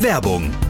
Werbung 0.00 0.69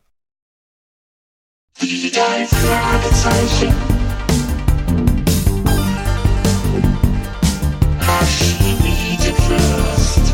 Die 1.79 2.11
drei 2.11 2.45
Fragezeichen. 2.45 3.73
Archimedefürst. 8.07 10.33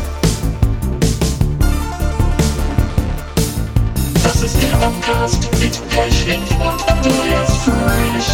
Das 4.24 4.42
ist 4.42 4.56
der 4.62 4.76
Podcast 4.76 5.48
mit 5.60 5.88
Pechling 5.90 6.42
und 6.60 6.88
Andreas 6.90 7.52
Fröhlich. 7.64 8.28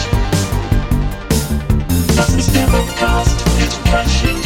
Das 2.17 2.29
ist 2.31 2.55
der 2.55 2.67
Podcast 2.67 3.37
mit 3.59 3.85
Pechling 3.85 4.44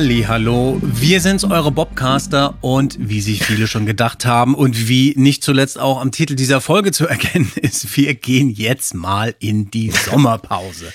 hallo. 0.00 0.80
Wir 0.82 1.20
sind's, 1.20 1.44
eure 1.44 1.70
Bobcaster 1.70 2.54
und 2.62 2.96
wie 2.98 3.20
sich 3.20 3.44
viele 3.44 3.66
schon 3.66 3.84
gedacht 3.84 4.24
haben 4.24 4.54
und 4.54 4.88
wie 4.88 5.12
nicht 5.18 5.44
zuletzt 5.44 5.78
auch 5.78 6.00
am 6.00 6.10
Titel 6.10 6.36
dieser 6.36 6.62
Folge 6.62 6.90
zu 6.90 7.06
erkennen 7.08 7.52
ist, 7.56 7.96
wir 7.98 8.14
gehen 8.14 8.48
jetzt 8.48 8.94
mal 8.94 9.34
in 9.40 9.70
die 9.70 9.90
Sommerpause. 9.90 10.90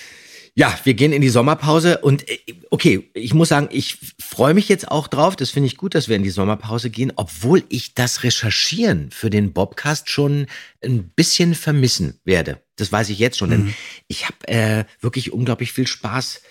Ja, 0.58 0.80
wir 0.86 0.94
gehen 0.94 1.12
in 1.12 1.22
die 1.22 1.28
Sommerpause 1.28 1.98
und 1.98 2.30
äh, 2.30 2.40
okay, 2.70 3.10
ich 3.14 3.34
muss 3.34 3.50
sagen, 3.50 3.68
ich 3.72 3.98
freue 4.18 4.54
mich 4.54 4.70
jetzt 4.70 4.90
auch 4.90 5.10
drauf. 5.10 5.36
Das 5.36 5.50
finde 5.50 5.68
ich 5.68 5.76
gut, 5.76 5.96
dass 5.96 6.08
wir 6.08 6.16
in 6.16 6.24
die 6.24 6.30
Sommerpause 6.30 6.90
gehen, 6.90 7.12
obwohl 7.18 7.66
ich 7.68 7.94
das 7.94 8.24
Recherchieren 8.24 9.12
für 9.12 9.30
den 9.30 9.52
Bobcast 9.52 10.10
schon 10.10 10.48
ein 10.82 11.10
bisschen 11.10 11.56
vermissen 11.56 12.22
werde. 12.24 12.62
Das 12.78 12.90
weiß 12.90 13.10
ich 13.10 13.20
jetzt 13.20 13.38
schon, 13.38 13.50
denn 13.50 13.76
ich 14.08 14.26
habe 14.26 14.48
äh, 14.48 14.86
wirklich 15.02 15.34
unglaublich 15.34 15.74
viel 15.74 15.88
Spaß 15.88 16.42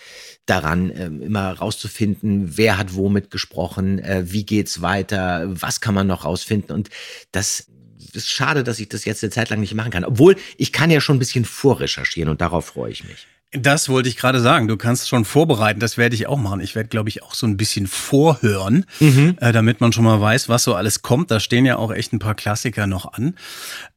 daran, 0.45 0.93
ähm, 0.95 1.23
immer 1.23 1.55
rauszufinden, 1.55 2.59
wer 2.59 2.77
hat 2.77 2.95
womit 2.95 3.31
gesprochen, 3.31 4.01
äh, 4.01 4.25
wie 4.27 4.45
geht's 4.45 4.83
weiter, 4.83 5.47
was 5.49 5.81
kann 5.81 5.95
man 5.95 6.07
noch 6.07 6.27
rausfinden 6.27 6.75
und 6.75 6.91
das 7.33 7.69
ist 8.13 8.29
schade, 8.29 8.65
dass 8.65 8.79
ich 8.81 8.89
das 8.91 9.07
jetzt 9.07 9.25
eine 9.25 9.31
Zeit 9.31 9.49
lang 9.49 9.61
nicht 9.61 9.73
machen 9.73 9.91
kann. 9.91 10.05
Obwohl, 10.05 10.37
ich 10.59 10.73
kann 10.73 10.91
ja 10.91 11.01
schon 11.01 11.17
ein 11.17 11.21
bisschen 11.21 11.47
vorrecherchieren 11.47 12.29
und 12.29 12.43
darauf 12.43 12.67
freue 12.67 12.93
ich 12.93 13.03
mich. 13.05 13.27
Das 13.57 13.89
wollte 13.89 14.09
ich 14.09 14.17
gerade 14.17 14.41
sagen. 14.41 14.67
Du 14.69 14.77
kannst 14.77 15.09
schon 15.09 15.25
vorbereiten. 15.25 15.79
Das 15.81 15.97
werde 15.97 16.15
ich 16.17 16.27
auch 16.27 16.37
machen. 16.39 16.61
Ich 16.61 16.75
werde, 16.75 16.89
glaube 16.89 17.09
ich, 17.09 17.23
auch 17.23 17.35
so 17.35 17.47
ein 17.47 17.57
bisschen 17.57 17.87
vorhören, 17.87 18.85
äh, 19.01 19.53
damit 19.53 19.81
man 19.81 19.93
schon 19.93 20.05
mal 20.05 20.21
weiß, 20.21 20.49
was 20.49 20.65
so 20.65 20.75
alles 20.75 21.03
kommt. 21.03 21.31
Da 21.31 21.39
stehen 21.41 21.65
ja 21.65 21.77
auch 21.77 21.93
echt 21.93 22.13
ein 22.13 22.19
paar 22.19 22.35
Klassiker 22.35 22.87
noch 22.87 23.13
an. 23.13 23.35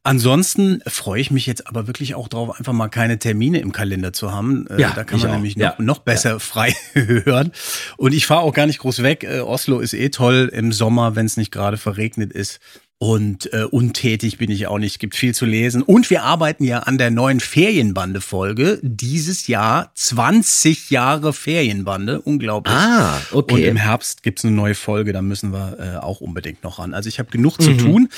Ansonsten 0.03 0.81
freue 0.87 1.19
ich 1.19 1.31
mich 1.31 1.45
jetzt 1.47 1.67
aber 1.67 1.87
wirklich 1.87 2.15
auch 2.15 2.27
drauf, 2.27 2.57
einfach 2.57 2.71
mal 2.73 2.87
keine 2.87 3.19
Termine 3.19 3.59
im 3.59 3.71
Kalender 3.71 4.13
zu 4.13 4.31
haben. 4.31 4.67
Äh, 4.67 4.79
Ja, 4.81 4.91
da 4.95 5.03
kann 5.03 5.19
man 5.19 5.29
auch. 5.29 5.33
nämlich 5.33 5.57
noch, 5.57 5.63
Ja. 5.63 5.75
noch 5.79 5.99
besser 5.99 6.39
frei 6.39 6.73
hören. 6.93 7.51
Und 7.97 8.13
ich 8.13 8.25
fahre 8.25 8.41
auch 8.41 8.53
gar 8.53 8.67
nicht 8.67 8.79
groß 8.79 9.03
weg. 9.03 9.23
Äh, 9.23 9.39
Oslo 9.41 9.79
ist 9.79 9.93
eh 9.93 10.09
toll 10.09 10.49
im 10.53 10.71
Sommer, 10.71 11.15
wenn 11.15 11.25
es 11.25 11.35
nicht 11.35 11.51
gerade 11.51 11.77
verregnet 11.77 12.31
ist. 12.31 12.59
Und 12.99 13.53
äh, 13.53 13.63
untätig 13.63 14.39
bin 14.39 14.49
ich 14.49 14.65
auch 14.65 14.79
nicht. 14.79 14.93
Es 14.93 14.99
gibt 14.99 15.15
viel 15.15 15.35
zu 15.35 15.45
lesen. 15.45 15.83
Und 15.83 16.09
wir 16.09 16.23
arbeiten 16.23 16.63
ja 16.63 16.79
an 16.79 16.97
der 16.97 17.11
neuen 17.11 17.39
Ferienbande-Folge. 17.39 18.79
Dieses 18.81 19.45
Jahr 19.45 19.91
20 19.93 20.89
Jahre 20.89 21.31
Ferienbande. 21.31 22.19
Unglaublich. 22.21 22.75
Ah, 22.75 23.21
okay. 23.31 23.53
Und 23.53 23.61
im 23.61 23.77
Herbst 23.77 24.23
gibt's 24.23 24.43
eine 24.43 24.55
neue 24.55 24.73
Folge. 24.73 25.13
Da 25.13 25.21
müssen 25.21 25.53
wir 25.53 25.77
äh, 25.79 25.97
auch 26.03 26.21
unbedingt 26.21 26.63
noch 26.63 26.79
ran. 26.79 26.95
Also 26.95 27.07
ich 27.07 27.19
habe 27.19 27.29
genug 27.29 27.61
zu 27.61 27.77
tun. 27.77 28.09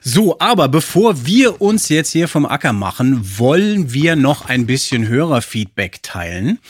So, 0.00 0.38
aber 0.38 0.68
bevor 0.68 1.26
wir 1.26 1.60
uns 1.60 1.90
jetzt 1.90 2.10
hier 2.10 2.26
vom 2.26 2.46
Acker 2.46 2.72
machen, 2.72 3.38
wollen 3.38 3.92
wir 3.92 4.16
noch 4.16 4.46
ein 4.46 4.64
bisschen 4.64 5.06
Hörerfeedback 5.06 6.02
teilen. 6.02 6.60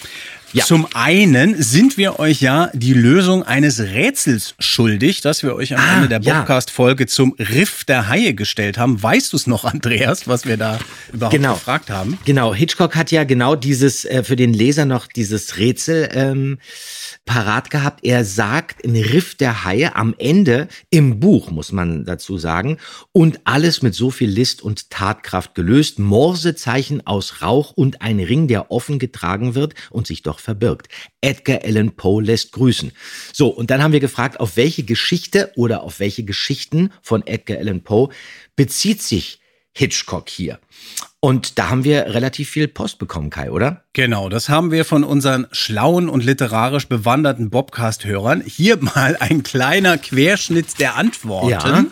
Ja. 0.54 0.64
Zum 0.64 0.86
einen 0.94 1.60
sind 1.60 1.96
wir 1.96 2.20
euch 2.20 2.40
ja 2.40 2.70
die 2.74 2.94
Lösung 2.94 3.42
eines 3.42 3.80
Rätsels 3.80 4.54
schuldig, 4.60 5.20
das 5.20 5.42
wir 5.42 5.54
euch 5.56 5.74
am 5.74 5.80
Ah, 5.80 5.96
Ende 5.96 6.08
der 6.08 6.20
ja. 6.22 6.38
Podcast-Folge 6.40 7.06
zum 7.08 7.34
Riff 7.40 7.84
der 7.84 8.08
Haie 8.08 8.34
gestellt 8.34 8.78
haben. 8.78 9.02
Weißt 9.02 9.32
du 9.32 9.36
es 9.36 9.48
noch, 9.48 9.64
Andreas, 9.74 10.28
was 10.28 10.46
wir 10.46 10.56
da 10.56 10.78
überhaupt 11.12 11.34
Genau. 11.34 11.54
gefragt 11.54 11.90
haben? 11.90 12.18
Genau, 12.24 12.54
Hitchcock 12.54 12.94
hat 12.94 13.10
ja 13.10 13.24
genau 13.24 13.56
dieses, 13.56 14.04
äh, 14.04 14.22
für 14.22 14.36
den 14.36 14.54
Leser 14.54 14.84
noch 14.84 15.08
dieses 15.08 15.58
Rätsel 15.58 16.08
ähm, 16.12 16.58
parat 17.24 17.70
gehabt. 17.70 18.04
Er 18.04 18.24
sagt 18.24 18.80
in 18.82 18.94
Riff 18.94 19.34
der 19.34 19.64
Haie 19.64 19.96
am 19.96 20.14
Ende 20.18 20.68
im 20.90 21.18
Buch, 21.18 21.50
muss 21.50 21.72
man 21.72 22.04
dazu 22.04 22.38
sagen, 22.38 22.78
und 23.10 23.40
alles 23.42 23.82
mit 23.82 23.94
so 23.96 24.10
viel 24.10 24.30
List 24.30 24.62
und 24.62 24.88
Tatkraft 24.90 25.56
gelöst, 25.56 25.98
Morsezeichen 25.98 27.04
aus 27.06 27.42
Rauch 27.42 27.72
und 27.72 28.02
ein 28.02 28.20
Ring, 28.20 28.46
der 28.46 28.70
offen 28.70 29.00
getragen 29.00 29.54
wird 29.56 29.74
und 29.90 30.06
sich 30.06 30.22
doch 30.22 30.38
verbirgt. 30.44 30.88
Edgar 31.20 31.60
Allan 31.64 31.96
Poe 31.96 32.22
lässt 32.22 32.52
grüßen. 32.52 32.92
So, 33.32 33.48
und 33.48 33.70
dann 33.70 33.82
haben 33.82 33.92
wir 33.92 34.00
gefragt, 34.00 34.38
auf 34.38 34.56
welche 34.56 34.84
Geschichte 34.84 35.50
oder 35.56 35.82
auf 35.82 35.98
welche 36.00 36.22
Geschichten 36.24 36.90
von 37.02 37.26
Edgar 37.26 37.58
Allan 37.58 37.82
Poe 37.82 38.10
bezieht 38.54 39.02
sich 39.02 39.40
Hitchcock 39.72 40.28
hier? 40.28 40.60
Und 41.18 41.58
da 41.58 41.70
haben 41.70 41.84
wir 41.84 42.14
relativ 42.14 42.50
viel 42.50 42.68
Post 42.68 42.98
bekommen, 42.98 43.30
Kai, 43.30 43.50
oder? 43.50 43.84
Genau, 43.94 44.28
das 44.28 44.48
haben 44.48 44.70
wir 44.70 44.84
von 44.84 45.02
unseren 45.02 45.46
schlauen 45.52 46.08
und 46.08 46.22
literarisch 46.22 46.86
bewanderten 46.86 47.48
Bobcast-Hörern. 47.50 48.42
Hier 48.46 48.76
mal 48.76 49.16
ein 49.18 49.42
kleiner 49.42 49.96
Querschnitt 49.98 50.78
der 50.78 50.96
Antworten. 50.96 51.48
Ja. 51.48 51.86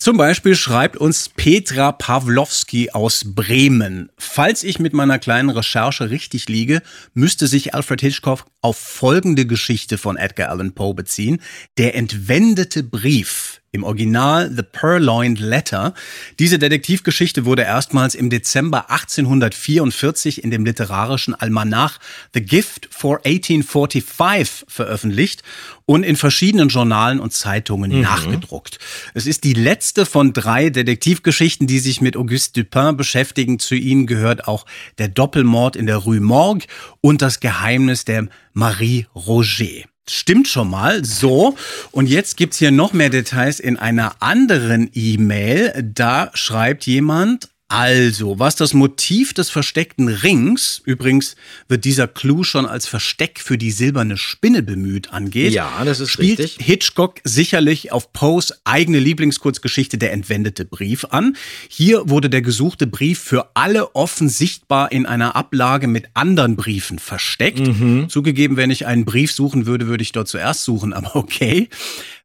Zum 0.00 0.16
Beispiel 0.16 0.54
schreibt 0.54 0.96
uns 0.96 1.28
Petra 1.28 1.90
Pawlowski 1.90 2.90
aus 2.90 3.34
Bremen. 3.34 4.12
Falls 4.16 4.62
ich 4.62 4.78
mit 4.78 4.92
meiner 4.92 5.18
kleinen 5.18 5.50
Recherche 5.50 6.10
richtig 6.10 6.48
liege, 6.48 6.82
müsste 7.14 7.48
sich 7.48 7.74
Alfred 7.74 8.00
Hitchcock 8.00 8.46
auf 8.60 8.78
folgende 8.78 9.44
Geschichte 9.44 9.98
von 9.98 10.16
Edgar 10.16 10.50
Allan 10.50 10.72
Poe 10.72 10.94
beziehen. 10.94 11.42
Der 11.78 11.96
entwendete 11.96 12.84
Brief. 12.84 13.57
Im 13.70 13.84
Original 13.84 14.50
The 14.54 14.62
Purloined 14.62 15.40
Letter. 15.40 15.92
Diese 16.38 16.58
Detektivgeschichte 16.58 17.44
wurde 17.44 17.62
erstmals 17.62 18.14
im 18.14 18.30
Dezember 18.30 18.90
1844 18.90 20.42
in 20.42 20.50
dem 20.50 20.64
literarischen 20.64 21.34
Almanach 21.34 21.98
The 22.32 22.40
Gift 22.40 22.88
for 22.90 23.16
1845 23.24 24.64
veröffentlicht 24.68 25.42
und 25.84 26.02
in 26.02 26.16
verschiedenen 26.16 26.68
Journalen 26.68 27.20
und 27.20 27.32
Zeitungen 27.32 28.00
nachgedruckt. 28.00 28.78
Es 29.14 29.26
ist 29.26 29.44
die 29.44 29.54
letzte 29.54 30.06
von 30.06 30.32
drei 30.32 30.70
Detektivgeschichten, 30.70 31.66
die 31.66 31.78
sich 31.78 32.00
mit 32.00 32.16
Auguste 32.16 32.64
Dupin 32.64 32.96
beschäftigen. 32.96 33.58
Zu 33.58 33.74
ihnen 33.74 34.06
gehört 34.06 34.48
auch 34.48 34.66
der 34.98 35.08
Doppelmord 35.08 35.76
in 35.76 35.86
der 35.86 35.96
Rue 35.96 36.20
Morgue 36.20 36.66
und 37.00 37.22
das 37.22 37.40
Geheimnis 37.40 38.04
der 38.04 38.28
Marie 38.52 39.06
Roger. 39.14 39.84
Stimmt 40.10 40.48
schon 40.48 40.70
mal. 40.70 41.04
So. 41.04 41.56
Und 41.90 42.08
jetzt 42.08 42.36
gibt's 42.36 42.58
hier 42.58 42.70
noch 42.70 42.92
mehr 42.92 43.10
Details 43.10 43.60
in 43.60 43.76
einer 43.76 44.16
anderen 44.20 44.90
E-Mail. 44.94 45.90
Da 45.94 46.30
schreibt 46.34 46.86
jemand, 46.86 47.48
also, 47.70 48.38
was 48.38 48.56
das 48.56 48.72
Motiv 48.72 49.34
des 49.34 49.50
versteckten 49.50 50.08
Rings, 50.08 50.80
übrigens 50.86 51.36
wird 51.68 51.84
dieser 51.84 52.08
Clou 52.08 52.42
schon 52.42 52.64
als 52.64 52.86
Versteck 52.86 53.40
für 53.40 53.58
die 53.58 53.70
silberne 53.70 54.16
Spinne 54.16 54.62
bemüht, 54.62 55.12
angeht, 55.12 55.52
Ja, 55.52 55.84
das 55.84 56.00
ist 56.00 56.10
spielt 56.10 56.38
richtig. 56.38 56.64
Hitchcock 56.64 57.20
sicherlich 57.24 57.92
auf 57.92 58.14
Poes 58.14 58.54
eigene 58.64 58.98
Lieblingskurzgeschichte 58.98 59.98
Der 59.98 60.12
entwendete 60.12 60.64
Brief 60.64 61.04
an. 61.10 61.36
Hier 61.68 62.08
wurde 62.08 62.30
der 62.30 62.40
gesuchte 62.40 62.86
Brief 62.86 63.18
für 63.18 63.50
alle 63.52 63.94
offen 63.94 64.30
sichtbar 64.30 64.90
in 64.90 65.04
einer 65.04 65.36
Ablage 65.36 65.88
mit 65.88 66.06
anderen 66.14 66.56
Briefen 66.56 66.98
versteckt. 66.98 67.60
Zugegeben, 68.08 68.56
wenn 68.56 68.70
ich 68.70 68.86
einen 68.86 69.04
Brief 69.04 69.30
suchen 69.32 69.66
würde, 69.66 69.88
würde 69.88 70.02
ich 70.02 70.12
dort 70.12 70.28
zuerst 70.28 70.64
suchen, 70.64 70.94
aber 70.94 71.16
okay. 71.16 71.68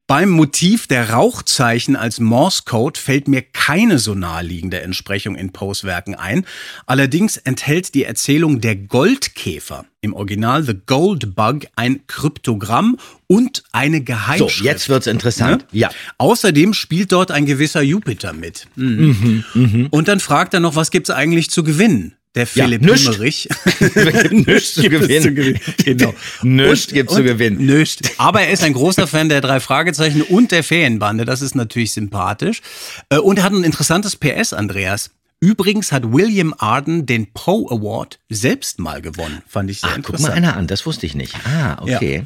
Beim 0.05 0.29
Motiv 0.31 0.87
der 0.87 1.11
Rauchzeichen 1.11 1.95
als 1.95 2.19
Morse-Code 2.19 2.99
fällt 2.99 3.29
mir 3.29 3.41
keine 3.41 3.99
so 3.99 4.13
naheliegende 4.13 4.81
Entsprechung 4.81 5.35
in 5.35 5.53
Poes 5.53 5.85
Werken 5.85 6.13
ein. 6.15 6.45
Allerdings 6.85 7.37
enthält 7.37 7.93
die 7.93 8.03
Erzählung 8.03 8.59
Der 8.59 8.75
Goldkäfer 8.75 9.85
im 10.01 10.13
Original 10.13 10.61
The 10.63 10.75
Gold 10.85 11.35
Bug 11.35 11.67
ein 11.77 12.05
Kryptogramm 12.07 12.97
und 13.27 13.63
eine 13.71 13.99
So, 13.99 14.03
Geheimschrift. 14.03 14.61
jetzt 14.61 14.89
wird's 14.89 15.07
interessant. 15.07 15.61
Ne? 15.71 15.79
Ja. 15.79 15.89
Außerdem 16.17 16.73
spielt 16.73 17.13
dort 17.13 17.31
ein 17.31 17.45
gewisser 17.45 17.81
Jupiter 17.81 18.33
mit. 18.33 18.67
Mhm. 18.75 19.87
Und 19.89 20.09
dann 20.09 20.19
fragt 20.19 20.53
er 20.53 20.59
noch, 20.59 20.75
was 20.75 20.91
gibt's 20.91 21.11
eigentlich 21.11 21.49
zu 21.49 21.63
gewinnen? 21.63 22.15
Der 22.35 22.43
Ja, 22.55 22.65
Philipp 22.65 22.81
nüscht. 22.81 23.05
Himmerich. 23.09 23.47
Nichts 24.31 24.73
zu 24.75 24.81
Gibt 24.81 24.99
gewinnen. 25.01 25.21
zu 25.23 25.33
gewinnen. 25.33 25.59
Genau. 25.83 26.13
Nichts 26.41 26.87
Und- 26.87 26.93
gibt's 26.93 27.13
zu 27.15 27.23
gewinnen. 27.23 27.63
Nichts. 27.65 28.01
Aber 28.17 28.41
er 28.41 28.51
ist 28.51 28.63
ein 28.63 28.73
großer 28.73 29.05
Fan 29.07 29.29
der 29.29 29.41
drei 29.41 29.59
Fragezeichen 29.59 30.21
und 30.23 30.51
der 30.51 30.63
Ferienbande. 30.63 31.25
Das 31.25 31.41
ist 31.41 31.55
natürlich 31.55 31.91
sympathisch. 31.93 32.61
Äh, 33.09 33.17
Und 33.17 33.37
er 33.37 33.43
hat 33.43 33.53
ein 33.53 33.63
interessantes 33.63 34.15
PS, 34.15 34.53
Andreas. 34.53 35.11
Übrigens 35.39 35.91
hat 35.91 36.11
William 36.13 36.55
Arden 36.57 37.05
den 37.05 37.33
Poe 37.33 37.69
Award 37.69 38.19
selbst 38.29 38.79
mal 38.79 39.01
gewonnen. 39.01 39.41
Fand 39.47 39.69
ich 39.69 39.81
sehr 39.81 39.89
guck 39.89 39.97
interessant. 39.97 40.29
mal 40.29 40.37
einer 40.37 40.55
an, 40.55 40.67
das 40.67 40.85
wusste 40.85 41.05
ich 41.05 41.15
nicht. 41.15 41.35
Ah, 41.45 41.77
okay. 41.81 42.23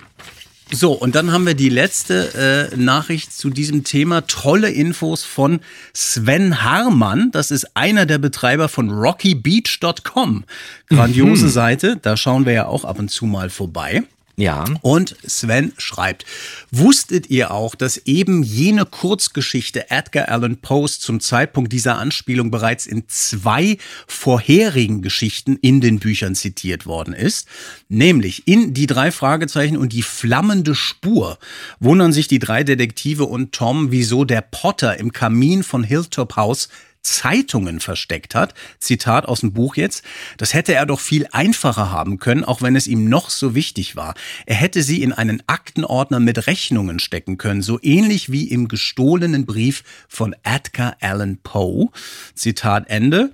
So, 0.72 0.92
und 0.92 1.16
dann 1.16 1.32
haben 1.32 1.46
wir 1.46 1.54
die 1.54 1.70
letzte 1.70 2.70
äh, 2.74 2.76
Nachricht 2.78 3.32
zu 3.32 3.50
diesem 3.50 3.84
Thema. 3.86 4.28
Tolle 4.28 4.70
Infos 4.70 5.24
von 5.24 5.60
Sven 5.94 6.62
Harmann. 6.64 7.32
Das 7.32 7.52
ist 7.52 7.76
einer 7.76 8.06
der 8.06 8.18
Betreiber 8.18 8.68
von 8.68 8.90
rockybeach.com. 8.92 10.44
Grandiose 10.90 11.46
Mhm. 11.46 11.50
Seite. 11.50 11.98
Da 12.02 12.18
schauen 12.18 12.46
wir 12.46 12.54
ja 12.54 12.66
auch 12.66 12.84
ab 12.84 13.00
und 13.00 13.10
zu 13.10 13.26
mal 13.26 13.50
vorbei. 13.50 14.04
Ja. 14.40 14.66
Und 14.82 15.16
Sven 15.26 15.74
schreibt, 15.80 16.24
wusstet 16.70 17.32
ihr 17.32 17.50
auch, 17.50 17.74
dass 17.74 17.98
eben 18.06 18.44
jene 18.44 18.86
Kurzgeschichte 18.86 19.90
Edgar 19.90 20.30
Allan 20.30 20.58
Poes 20.58 21.00
zum 21.00 21.20
Zeitpunkt 21.20 21.74
dieser 21.74 21.98
Anspielung 21.98 22.52
bereits 22.52 22.86
in 22.86 23.06
zwei 23.08 23.80
vorherigen 24.06 25.02
Geschichten 25.02 25.58
in 25.58 25.82
den 25.82 25.98
Büchern 25.98 26.36
zitiert 26.36 26.86
worden 26.86 27.16
ist? 27.16 27.48
Nämlich 27.90 28.48
in 28.48 28.76
Die 28.76 28.86
drei 28.86 29.12
Fragezeichen 29.12 29.76
und 29.76 29.92
die 29.92 30.04
flammende 30.04 30.76
Spur 30.76 31.40
wundern 31.80 32.14
sich 32.14 32.28
die 32.28 32.40
drei 32.40 32.64
Detektive 32.64 33.24
und 33.24 33.54
Tom, 33.54 33.90
wieso 33.90 34.24
der 34.24 34.42
Potter 34.42 35.00
im 35.00 35.14
Kamin 35.14 35.64
von 35.64 35.84
Hilltop 35.84 36.36
House 36.36 36.70
Zeitungen 37.08 37.80
versteckt 37.80 38.36
hat. 38.36 38.54
Zitat 38.80 39.26
aus 39.26 39.40
dem 39.40 39.54
Buch 39.54 39.76
jetzt. 39.76 40.04
Das 40.38 40.54
hätte 40.54 40.74
er 40.74 40.86
doch 40.86 41.00
viel 41.00 41.28
einfacher 41.32 41.90
haben 41.90 42.20
können, 42.20 42.44
auch 42.44 42.62
wenn 42.62 42.76
es 42.76 42.86
ihm 42.86 43.10
noch 43.10 43.30
so 43.30 43.56
wichtig 43.56 43.96
war. 43.96 44.14
Er 44.46 44.56
hätte 44.56 44.84
sie 44.84 45.02
in 45.02 45.14
einen 45.14 45.42
Aktenordner 45.48 46.20
mit 46.20 46.48
Rechnungen 46.48 47.00
stecken 47.00 47.38
können, 47.38 47.62
so 47.62 47.80
ähnlich 47.82 48.32
wie 48.32 48.48
im 48.50 48.68
gestohlenen 48.68 49.46
Brief 49.46 49.84
von 50.08 50.36
Edgar 50.44 50.98
Allan 51.00 51.40
Poe. 51.42 51.90
Zitat 52.36 52.90
Ende. 52.90 53.32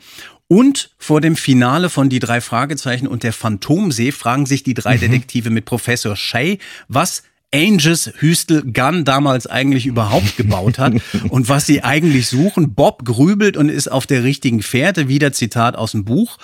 Und 0.48 0.92
vor 1.00 1.20
dem 1.20 1.36
Finale 1.36 1.90
von 1.90 2.10
Die 2.10 2.20
drei 2.20 2.40
Fragezeichen 2.40 3.08
und 3.08 3.24
der 3.24 3.34
Phantomsee 3.34 4.12
fragen 4.12 4.46
sich 4.46 4.62
die 4.62 4.75
drei 4.75 4.98
Detektive 4.98 5.50
mit 5.50 5.66
Professor 5.66 6.16
Shay, 6.16 6.60
was 6.88 7.24
Angus 7.53 8.11
Hüstel 8.17 8.63
Gunn 8.71 9.05
damals 9.05 9.45
eigentlich 9.47 9.85
überhaupt 9.85 10.38
gebaut 10.38 10.79
hat 10.79 10.94
und 11.29 11.50
was 11.50 11.65
sie 11.65 11.83
eigentlich 11.83 12.27
suchen. 12.27 12.73
Bob 12.73 13.05
grübelt 13.05 13.55
und 13.57 13.69
ist 13.69 13.91
auf 13.91 14.07
der 14.07 14.23
richtigen 14.23 14.61
Fährte, 14.61 15.07
wieder 15.07 15.31
Zitat 15.33 15.75
aus 15.75 15.91
dem 15.91 16.03
Buch. 16.03 16.38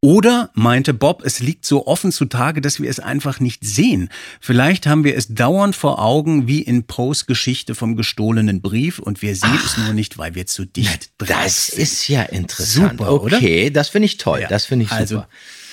Oder 0.00 0.50
meinte 0.54 0.92
Bob, 0.92 1.22
es 1.24 1.40
liegt 1.40 1.64
so 1.64 1.86
offen 1.86 2.12
zutage, 2.12 2.60
dass 2.60 2.80
wir 2.80 2.90
es 2.90 3.00
einfach 3.00 3.40
nicht 3.40 3.64
sehen. 3.64 4.10
Vielleicht 4.40 4.86
haben 4.86 5.04
wir 5.04 5.16
es 5.16 5.28
dauernd 5.28 5.74
vor 5.74 6.00
Augen, 6.02 6.46
wie 6.46 6.60
in 6.62 6.84
Poes 6.84 7.26
Geschichte 7.26 7.74
vom 7.74 7.96
gestohlenen 7.96 8.60
Brief 8.60 8.98
und 8.98 9.22
wir 9.22 9.34
sehen 9.34 9.58
es 9.64 9.76
nur 9.78 9.94
nicht, 9.94 10.18
weil 10.18 10.34
wir 10.34 10.46
zu 10.46 10.64
dicht 10.64 11.10
drauf 11.18 11.28
Das 11.42 11.66
sind. 11.68 11.82
ist 11.82 12.08
ja 12.08 12.22
interessant. 12.22 12.98
Super, 12.98 13.22
oder? 13.22 13.36
okay, 13.38 13.70
das 13.70 13.88
finde 13.88 14.06
ich 14.06 14.16
toll. 14.18 14.40
Ja. 14.42 14.48
Das 14.48 14.66
finde 14.66 14.84
ich 14.84 14.90
super. 14.90 15.00
Also, 15.00 15.24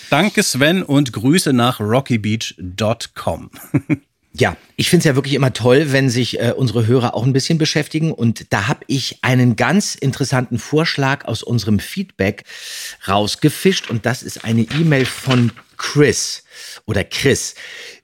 danke 0.10 0.42
Sven 0.42 0.84
und 0.84 1.12
Grüße 1.14 1.52
nach 1.54 1.80
rockybeach.com. 1.80 3.50
Ja, 4.36 4.58
ich 4.78 4.90
finde 4.90 5.02
es 5.02 5.06
ja 5.06 5.16
wirklich 5.16 5.36
immer 5.36 5.54
toll, 5.54 5.92
wenn 5.92 6.10
sich 6.10 6.40
äh, 6.40 6.54
unsere 6.58 6.88
Hörer 6.88 7.14
auch 7.14 7.24
ein 7.24 7.34
bisschen 7.34 7.60
beschäftigen. 7.60 8.12
Und 8.12 8.52
da 8.52 8.68
habe 8.68 8.84
ich 8.88 9.20
einen 9.22 9.56
ganz 9.56 9.94
interessanten 9.94 10.58
Vorschlag 10.58 11.26
aus 11.26 11.44
unserem 11.44 11.78
Feedback 11.78 12.44
rausgefischt. 13.08 13.92
Und 13.92 14.08
das 14.08 14.24
ist 14.24 14.44
eine 14.44 14.64
E-Mail 14.64 15.06
von 15.06 15.52
Chris 15.78 16.43
oder 16.86 17.04
Chris. 17.04 17.56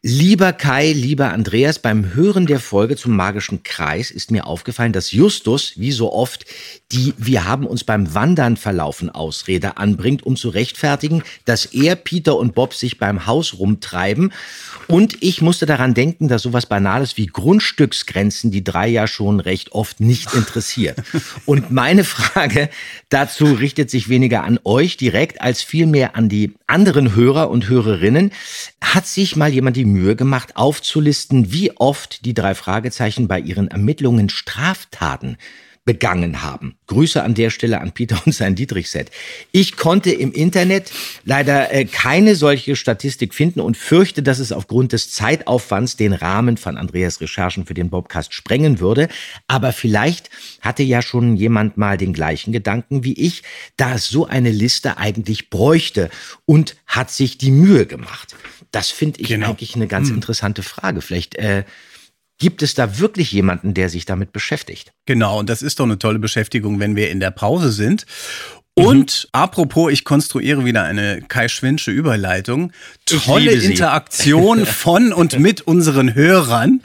Lieber 0.01 0.53
Kai, 0.53 0.93
lieber 0.93 1.33
Andreas, 1.33 1.79
beim 1.79 2.13
Hören 2.13 2.45
der 2.45 2.59
Folge 2.59 2.95
zum 2.95 3.15
magischen 3.15 3.63
Kreis 3.63 4.11
ist 4.11 4.31
mir 4.31 4.47
aufgefallen, 4.47 4.93
dass 4.93 5.11
Justus, 5.11 5.73
wie 5.75 5.91
so 5.91 6.13
oft, 6.13 6.45
die 6.91 7.13
Wir 7.17 7.45
haben 7.45 7.67
uns 7.67 7.83
beim 7.83 8.13
Wandern 8.13 8.55
verlaufen 8.55 9.09
Ausrede 9.09 9.77
anbringt, 9.77 10.25
um 10.25 10.35
zu 10.37 10.49
rechtfertigen, 10.49 11.23
dass 11.45 11.65
er, 11.65 11.95
Peter 11.95 12.37
und 12.37 12.55
Bob 12.55 12.73
sich 12.73 12.97
beim 12.97 13.25
Haus 13.25 13.59
rumtreiben. 13.59 14.31
Und 14.87 15.17
ich 15.21 15.41
musste 15.41 15.65
daran 15.65 15.93
denken, 15.93 16.29
dass 16.29 16.43
sowas 16.43 16.65
Banales 16.65 17.17
wie 17.17 17.27
Grundstücksgrenzen 17.27 18.51
die 18.51 18.63
drei 18.63 18.87
ja 18.87 19.05
schon 19.05 19.39
recht 19.39 19.73
oft 19.73 19.99
nicht 19.99 20.33
interessiert. 20.33 20.97
Und 21.45 21.71
meine 21.71 22.03
Frage 22.03 22.69
dazu 23.09 23.45
richtet 23.45 23.89
sich 23.91 24.09
weniger 24.09 24.43
an 24.43 24.59
euch 24.63 24.97
direkt, 24.97 25.41
als 25.41 25.61
vielmehr 25.61 26.15
an 26.15 26.29
die 26.29 26.53
anderen 26.67 27.15
Hörer 27.15 27.49
und 27.49 27.67
Hörerinnen. 27.67 28.31
Hat 28.81 29.05
sich 29.07 29.35
mal 29.35 29.51
jemand 29.51 29.75
die 29.75 29.85
Mühe 29.85 30.15
gemacht, 30.15 30.55
aufzulisten, 30.55 31.51
wie 31.51 31.71
oft 31.77 32.25
die 32.25 32.33
drei 32.33 32.55
Fragezeichen 32.55 33.27
bei 33.27 33.39
ihren 33.39 33.67
Ermittlungen 33.67 34.29
Straftaten 34.29 35.37
begangen 35.85 36.41
haben. 36.43 36.75
Grüße 36.87 37.23
an 37.23 37.33
der 37.33 37.49
Stelle 37.49 37.81
an 37.81 37.91
Peter 37.93 38.21
und 38.25 38.33
sein 38.33 38.55
Dietrich-Set. 38.55 39.09
Ich 39.51 39.75
konnte 39.77 40.11
im 40.11 40.31
Internet 40.31 40.91
leider 41.25 41.73
äh, 41.73 41.85
keine 41.85 42.35
solche 42.35 42.75
Statistik 42.75 43.33
finden 43.33 43.59
und 43.59 43.75
fürchte, 43.77 44.21
dass 44.21 44.39
es 44.39 44.51
aufgrund 44.51 44.93
des 44.93 45.11
Zeitaufwands 45.11 45.95
den 45.97 46.13
Rahmen 46.13 46.57
von 46.57 46.77
Andreas 46.77 47.21
Recherchen 47.21 47.65
für 47.65 47.73
den 47.73 47.89
Bobcast 47.89 48.33
sprengen 48.33 48.79
würde. 48.79 49.07
Aber 49.47 49.71
vielleicht 49.71 50.29
hatte 50.61 50.83
ja 50.83 51.01
schon 51.01 51.35
jemand 51.37 51.77
mal 51.77 51.97
den 51.97 52.13
gleichen 52.13 52.51
Gedanken 52.51 53.03
wie 53.03 53.13
ich, 53.13 53.43
da 53.77 53.95
es 53.95 54.07
so 54.09 54.25
eine 54.27 54.51
Liste 54.51 54.97
eigentlich 54.97 55.49
bräuchte 55.49 56.09
und 56.45 56.75
hat 56.85 57.09
sich 57.11 57.37
die 57.37 57.51
Mühe 57.51 57.85
gemacht. 57.85 58.35
Das 58.71 58.91
finde 58.91 59.21
ich 59.21 59.27
Genau. 59.29 59.49
eigentlich 59.49 59.75
eine 59.75 59.87
ganz 59.87 60.09
interessante 60.09 60.61
Frage. 60.61 61.01
Vielleicht 61.01 61.35
äh, 61.35 61.63
gibt 62.39 62.63
es 62.63 62.73
da 62.73 62.99
wirklich 62.99 63.31
jemanden, 63.31 63.73
der 63.73 63.89
sich 63.89 64.05
damit 64.05 64.31
beschäftigt. 64.31 64.91
Genau, 65.05 65.39
und 65.39 65.49
das 65.49 65.61
ist 65.61 65.79
doch 65.79 65.85
eine 65.85 65.99
tolle 65.99 66.19
Beschäftigung, 66.19 66.79
wenn 66.79 66.95
wir 66.95 67.11
in 67.11 67.19
der 67.19 67.31
Pause 67.31 67.71
sind. 67.71 68.05
Und 68.73 69.27
apropos, 69.33 69.91
ich 69.91 70.05
konstruiere 70.05 70.63
wieder 70.63 70.83
eine 70.83 71.21
Kai 71.27 71.49
Schwinsche 71.49 71.91
Überleitung. 71.91 72.71
Tolle. 73.05 73.51
Interaktion 73.51 74.65
von 74.65 75.11
und 75.11 75.37
mit 75.37 75.61
unseren 75.61 76.15
Hörern. 76.15 76.81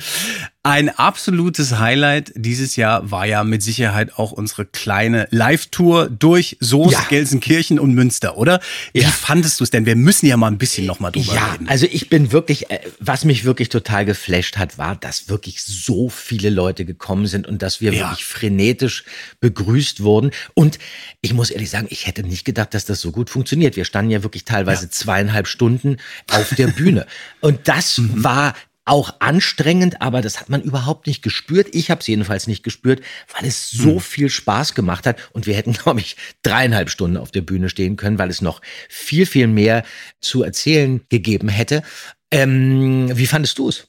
Ein 0.66 0.88
absolutes 0.88 1.78
Highlight 1.78 2.32
dieses 2.36 2.76
Jahr 2.76 3.10
war 3.10 3.26
ja 3.26 3.44
mit 3.44 3.62
Sicherheit 3.62 4.16
auch 4.16 4.32
unsere 4.32 4.64
kleine 4.64 5.28
Live-Tour 5.30 6.08
durch 6.08 6.56
Soest, 6.58 6.92
Ja. 6.94 7.04
Gelsenkirchen 7.10 7.78
und 7.78 7.92
Münster, 7.92 8.38
oder? 8.38 8.60
Wie 8.94 9.00
Ja. 9.02 9.08
fandest 9.10 9.60
du 9.60 9.64
es 9.64 9.68
denn? 9.70 9.84
Wir 9.84 9.94
müssen 9.94 10.24
ja 10.24 10.38
mal 10.38 10.46
ein 10.46 10.56
bisschen 10.56 10.86
noch 10.86 11.00
mal 11.00 11.10
drüber 11.10 11.34
Ja, 11.34 11.52
reden. 11.52 11.68
also 11.68 11.84
ich 11.92 12.08
bin 12.08 12.32
wirklich, 12.32 12.70
äh, 12.70 12.80
was 12.98 13.26
mich 13.26 13.44
wirklich 13.44 13.68
total 13.68 14.06
geflasht 14.06 14.56
hat, 14.56 14.78
war, 14.78 14.96
dass 14.96 15.28
wirklich 15.28 15.62
so 15.62 16.08
viele 16.08 16.48
Leute 16.48 16.86
gekommen 16.86 17.26
sind 17.26 17.46
und 17.46 17.60
dass 17.60 17.82
wir 17.82 17.92
Ja. 17.92 18.08
wirklich 18.08 18.24
frenetisch 18.24 19.04
begrüßt 19.40 20.02
wurden. 20.02 20.30
Und 20.54 20.78
ich 21.20 21.34
muss 21.34 21.50
ehrlich 21.50 21.68
sagen, 21.68 21.88
ich 21.90 22.06
hätte 22.06 22.22
nicht 22.22 22.46
gedacht, 22.46 22.72
dass 22.72 22.86
das 22.86 23.02
so 23.02 23.12
gut 23.12 23.28
funktioniert. 23.28 23.76
Wir 23.76 23.84
standen 23.84 24.10
ja 24.12 24.22
wirklich 24.22 24.46
teilweise 24.46 24.88
zweieinhalb 24.88 25.46
Stunden 25.46 25.98
auf 26.30 26.54
der 26.54 26.68
Bühne. 26.68 27.06
Und 27.42 27.68
das 27.68 27.98
Mhm. 27.98 28.24
war 28.24 28.54
auch 28.84 29.14
anstrengend, 29.20 30.02
aber 30.02 30.20
das 30.20 30.40
hat 30.40 30.48
man 30.48 30.62
überhaupt 30.62 31.06
nicht 31.06 31.22
gespürt. 31.22 31.68
Ich 31.72 31.90
habe 31.90 32.00
es 32.00 32.06
jedenfalls 32.06 32.46
nicht 32.46 32.62
gespürt, 32.62 33.02
weil 33.34 33.48
es 33.48 33.70
so 33.70 33.98
viel 33.98 34.28
Spaß 34.28 34.74
gemacht 34.74 35.06
hat. 35.06 35.18
Und 35.32 35.46
wir 35.46 35.54
hätten, 35.54 35.72
glaube 35.84 36.00
ich, 36.00 36.16
dreieinhalb 36.42 36.90
Stunden 36.90 37.16
auf 37.16 37.30
der 37.30 37.42
Bühne 37.42 37.68
stehen 37.68 37.96
können, 37.96 38.18
weil 38.18 38.30
es 38.30 38.42
noch 38.42 38.60
viel, 38.88 39.26
viel 39.26 39.46
mehr 39.46 39.84
zu 40.20 40.42
erzählen 40.42 41.00
gegeben 41.08 41.48
hätte. 41.48 41.82
Ähm, 42.30 43.10
wie 43.16 43.26
fandest 43.26 43.58
du 43.58 43.68
es? 43.68 43.88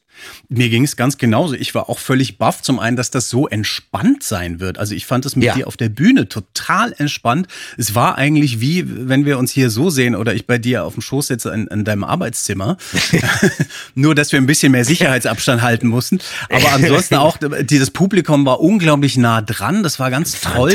Mir 0.50 0.70
ging 0.70 0.84
es 0.84 0.96
ganz 0.96 1.18
genauso. 1.18 1.54
Ich 1.56 1.74
war 1.76 1.90
auch 1.90 2.00
völlig 2.00 2.38
baff. 2.38 2.62
Zum 2.62 2.80
einen, 2.80 2.96
dass 2.98 3.12
das 3.12 3.30
so 3.30 3.48
entspannt 3.48 4.24
sein 4.24 4.60
wird. 4.60 4.78
Also 4.78 4.96
ich 4.96 5.06
fand 5.06 5.26
es 5.26 5.36
mit 5.36 5.46
Ja. 5.46 5.54
dir 5.56 5.68
auf 5.68 5.78
der 5.78 5.90
Bühne 5.90 6.28
total 6.30 6.94
entspannt. 6.98 7.48
Es 7.78 7.96
war 7.96 8.18
eigentlich 8.18 8.60
wie, 8.62 8.84
wenn 9.08 9.26
wir 9.26 9.38
uns 9.38 9.52
hier 9.52 9.70
so 9.70 9.90
sehen 9.90 10.16
oder 10.16 10.34
ich 10.34 10.48
bei 10.48 10.58
dir 10.58 10.84
auf 10.86 10.94
dem 10.94 11.02
Schoß 11.02 11.28
sitze 11.28 11.50
in, 11.52 11.68
in 11.68 11.84
deinem 11.86 12.04
Arbeitszimmer. 12.04 12.78
Nur, 13.96 14.16
dass 14.16 14.32
wir 14.32 14.40
ein 14.40 14.46
bisschen 14.46 14.72
mehr 14.72 14.86
Sicherheitsabstand 14.86 15.62
halten 15.62 15.88
mussten. 15.88 16.20
Aber 16.50 16.72
ansonsten 16.74 17.16
auch, 17.16 17.38
dieses 17.62 17.92
Publikum 17.92 18.46
war 18.46 18.60
unglaublich 18.60 19.18
nah 19.18 19.42
dran. 19.42 19.84
Das 19.84 20.00
war 20.00 20.12
ganz 20.12 20.40
toll, 20.42 20.74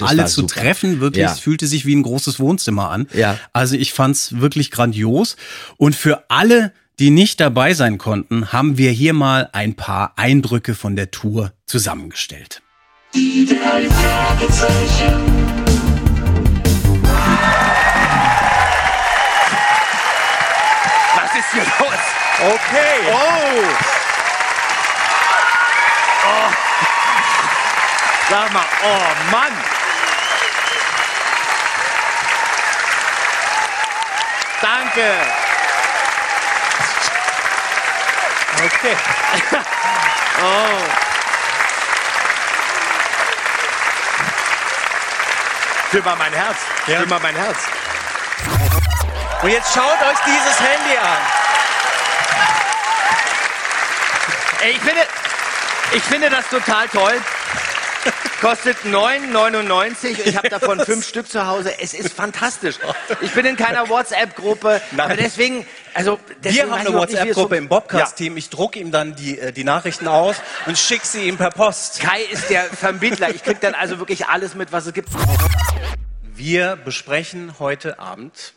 alle 0.00 0.26
zu 0.26 0.42
super. 0.42 0.54
treffen. 0.60 1.00
Wirklich, 1.00 1.22
Ja. 1.22 1.32
es 1.32 1.40
fühlte 1.40 1.66
sich 1.66 1.86
wie 1.86 1.94
ein 1.94 2.02
großes 2.02 2.38
Wohnzimmer 2.40 2.90
an. 2.90 3.06
Ja. 3.14 3.38
Also 3.52 3.76
ich 3.76 3.92
fand's 3.92 4.40
wirklich 4.40 4.70
grandios. 4.70 5.36
Und 5.76 5.94
für 5.94 6.24
alle, 6.28 6.72
die 7.00 7.10
nicht 7.10 7.40
dabei 7.40 7.72
sein 7.72 7.96
konnten, 7.96 8.52
haben 8.52 8.76
wir 8.76 8.90
hier 8.90 9.14
mal 9.14 9.48
ein 9.54 9.74
paar 9.74 10.12
Eindrücke 10.16 10.74
von 10.74 10.96
der 10.96 11.10
Tour 11.10 11.50
zusammengestellt. 11.64 12.60
Die 13.14 13.46
drei 13.46 13.88
Fragezeichen. 13.88 15.14
Was 21.16 21.38
ist 21.38 21.52
hier 21.52 21.62
los? 21.62 22.00
Okay. 22.38 23.10
Oh! 23.10 23.64
Oh! 26.26 26.52
Sag 28.28 28.52
mal, 28.52 28.64
oh 28.84 29.30
Mann! 29.32 29.52
Danke! 34.60 35.49
Okay. 38.82 38.96
Oh! 40.42 41.00
Für 45.90 46.00
mal 46.00 46.16
mein 46.16 46.32
Herz. 46.32 46.56
Ja. 46.86 47.00
Für 47.00 47.06
mal 47.06 47.20
mein 47.20 47.34
Herz. 47.34 47.58
Und 49.42 49.50
jetzt 49.50 49.74
schaut 49.74 49.84
euch 49.84 50.18
dieses 50.24 50.60
Handy 50.60 50.96
an. 50.96 51.18
Ey, 54.62 54.70
ich 54.70 54.80
finde, 54.80 55.02
ich 55.92 56.02
finde 56.04 56.30
das 56.30 56.48
total 56.48 56.88
toll. 56.88 57.20
Kostet 58.40 58.78
9,99. 58.84 60.20
Ich 60.24 60.36
habe 60.36 60.48
davon 60.48 60.80
fünf 60.86 61.06
Stück 61.06 61.28
zu 61.28 61.46
Hause. 61.46 61.78
Es 61.78 61.92
ist 61.92 62.14
fantastisch. 62.14 62.76
Ich 63.20 63.32
bin 63.32 63.44
in 63.44 63.56
keiner 63.56 63.88
WhatsApp-Gruppe. 63.90 64.80
Aber 64.96 65.16
deswegen, 65.16 65.66
also 65.94 66.18
Wir 66.42 66.62
haben 66.62 66.72
eine 66.72 66.92
WhatsApp-Gruppe 66.92 67.56
im 67.56 67.68
Bobcast-Team. 67.68 68.36
Ich 68.36 68.50
drucke 68.50 68.78
ihm 68.78 68.90
dann 68.90 69.14
die, 69.14 69.38
äh, 69.38 69.52
die 69.52 69.64
Nachrichten 69.64 70.08
aus 70.08 70.36
und 70.66 70.78
schicke 70.78 71.06
sie 71.06 71.28
ihm 71.28 71.36
per 71.36 71.50
Post. 71.50 72.00
Kai 72.00 72.22
ist 72.22 72.50
der 72.50 72.64
Vermittler. 72.64 73.30
Ich 73.30 73.42
krieg 73.42 73.60
dann 73.60 73.74
also 73.74 73.98
wirklich 73.98 74.26
alles 74.26 74.54
mit, 74.54 74.72
was 74.72 74.86
es 74.86 74.92
gibt. 74.92 75.08
Wir 76.34 76.76
besprechen 76.76 77.54
heute 77.58 77.98
Abend 77.98 78.54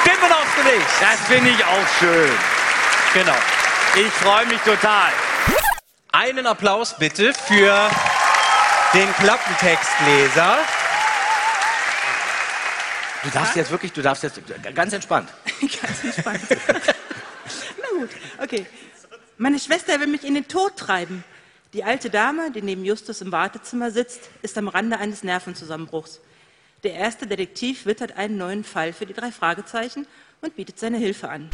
Stimmen 0.00 0.32
aufs 0.32 0.56
Gesicht. 0.56 0.86
Das 1.00 1.20
finde 1.26 1.50
ich 1.50 1.64
auch 1.64 1.88
schön. 1.98 2.30
Genau. 3.12 3.36
Ich 3.96 4.12
freue 4.12 4.46
mich 4.46 4.60
total. 4.60 5.10
Einen 6.12 6.46
Applaus 6.46 6.96
bitte 6.98 7.32
für 7.34 7.90
den 8.94 9.12
Klappentextleser. 9.14 10.58
Du 13.22 13.30
darfst 13.30 13.56
jetzt 13.56 13.70
wirklich, 13.70 13.92
du 13.92 14.02
darfst 14.02 14.22
jetzt 14.22 14.40
ganz 14.74 14.92
entspannt. 14.92 15.28
Ganz 15.60 16.04
entspannt. 16.04 16.40
Na 16.48 17.98
gut, 17.98 18.10
okay. 18.42 18.66
Meine 19.36 19.58
Schwester 19.58 19.98
will 20.00 20.06
mich 20.06 20.24
in 20.24 20.34
den 20.34 20.48
Tod 20.48 20.76
treiben. 20.76 21.24
Die 21.72 21.84
alte 21.84 22.10
Dame, 22.10 22.50
die 22.50 22.62
neben 22.62 22.84
Justus 22.84 23.20
im 23.20 23.30
Wartezimmer 23.30 23.90
sitzt, 23.90 24.28
ist 24.42 24.58
am 24.58 24.68
Rande 24.68 24.98
eines 24.98 25.22
Nervenzusammenbruchs. 25.22 26.20
Der 26.82 26.94
erste 26.94 27.26
Detektiv 27.26 27.86
wittert 27.86 28.16
einen 28.16 28.38
neuen 28.38 28.64
Fall 28.64 28.92
für 28.92 29.06
die 29.06 29.14
drei 29.14 29.30
Fragezeichen 29.30 30.06
und 30.40 30.56
bietet 30.56 30.78
seine 30.78 30.96
Hilfe 30.96 31.28
an. 31.28 31.50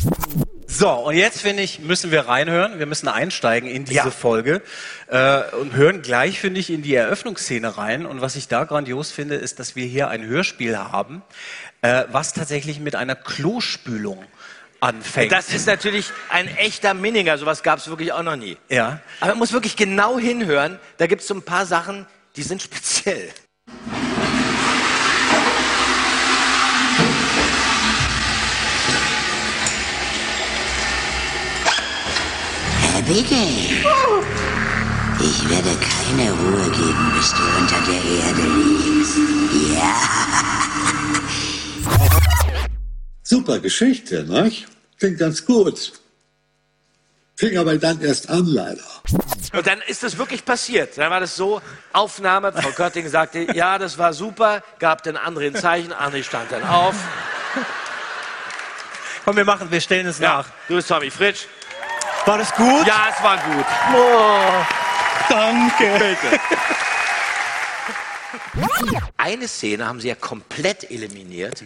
So, 0.69 0.91
und 0.91 1.15
jetzt 1.17 1.43
finde 1.43 1.63
ich, 1.63 1.79
müssen 1.79 2.11
wir 2.11 2.23
reinhören. 2.29 2.79
Wir 2.79 2.87
müssen 2.87 3.09
einsteigen 3.09 3.69
in 3.69 3.85
diese 3.85 3.99
Ja. 3.99 4.11
Folge 4.11 4.63
äh, 5.09 5.43
und 5.61 5.75
hören 5.75 6.03
gleich, 6.03 6.41
finde 6.41 6.59
ich, 6.61 6.71
in 6.71 6.83
die 6.83 6.95
Eröffnungsszene 6.95 7.79
rein. 7.79 8.05
Und 8.05 8.21
was 8.21 8.35
ich 8.37 8.49
da 8.49 8.65
grandios 8.65 9.13
finde, 9.13 9.37
ist, 9.37 9.59
dass 9.61 9.77
wir 9.77 9.87
hier 9.87 10.09
ein 10.09 10.27
Hörspiel 10.27 10.77
haben, 10.77 11.23
äh, 11.83 12.05
was 12.11 12.33
tatsächlich 12.33 12.81
mit 12.81 12.97
einer 12.97 13.15
Klospülung 13.15 14.25
anfängt. 14.81 15.33
Das 15.33 15.53
ist 15.55 15.67
natürlich 15.67 16.11
ein 16.31 16.49
echter 16.57 16.95
Minninger. 16.95 17.39
Sowas 17.39 17.63
gab 17.63 17.79
es 17.79 17.89
wirklich 17.89 18.13
auch 18.13 18.23
noch 18.23 18.37
nie. 18.37 18.57
ja. 18.69 19.01
Aber 19.21 19.31
man 19.31 19.39
muss 19.39 19.53
wirklich 19.53 19.77
genau 19.77 20.19
hinhören. 20.19 20.79
Da 20.99 21.07
gibt 21.07 21.23
es 21.23 21.29
so 21.29 21.35
ein 21.35 21.43
paar 21.43 21.65
Sachen, 21.65 22.07
die 22.35 22.43
sind 22.43 22.61
speziell. 22.61 23.31
Biggie, 33.07 33.85
ich 35.21 35.49
werde 35.49 35.71
keine 35.79 36.33
Ruhe 36.33 36.71
geben, 36.73 37.13
bis 37.17 37.31
du 37.31 37.43
unter 37.57 37.81
der 37.87 38.03
Erde 38.19 38.43
liegst. 38.43 39.17
Ja. 39.75 39.95
Super 43.23 43.61
Geschichte, 43.61 44.25
ne? 44.25 44.51
Klingt 44.99 45.19
ganz 45.19 45.47
gut. 45.47 45.93
Fing 47.37 47.57
aber 47.59 47.79
dann 47.79 48.01
erst 48.01 48.29
an, 48.29 48.47
leider. 48.47 48.83
Und 49.53 49.67
dann 49.67 49.81
ist 49.87 50.03
das 50.03 50.19
wirklich 50.19 50.45
passiert. 50.45 50.99
Dann 50.99 51.11
war 51.11 51.21
das 51.21 51.37
so, 51.37 51.63
Aufnahme, 51.93 52.53
Frau 52.53 52.71
Kötting 52.71 53.09
sagte, 53.09 53.47
ja, 53.55 53.79
das 53.79 53.99
war 53.99 54.15
super, 54.15 54.65
gab 54.81 55.05
den 55.05 55.17
anderen 55.17 55.55
Zeichen, 55.55 55.93
André 55.93 56.25
stand 56.25 56.51
dann 56.51 56.65
auf. 56.65 56.97
Komm, 59.25 59.37
wir 59.37 59.45
machen, 59.45 59.71
wir 59.71 59.81
stellen 59.81 60.07
es 60.07 60.19
nach. 60.19 60.49
du 60.67 60.75
bist 60.75 60.89
Tommy 60.89 61.11
Fritsch. 61.11 61.47
War 62.27 62.39
das 62.39 62.53
gut? 62.55 62.87
Ja, 62.87 63.07
es 63.09 63.23
war 63.23 63.39
gut. 63.39 63.65
Danke. 65.29 66.41
eine 69.17 69.47
Szene 69.49 69.87
haben 69.87 70.01
sie 70.01 70.09
ja 70.09 70.15
komplett 70.17 70.91
eliminiert 70.91 71.63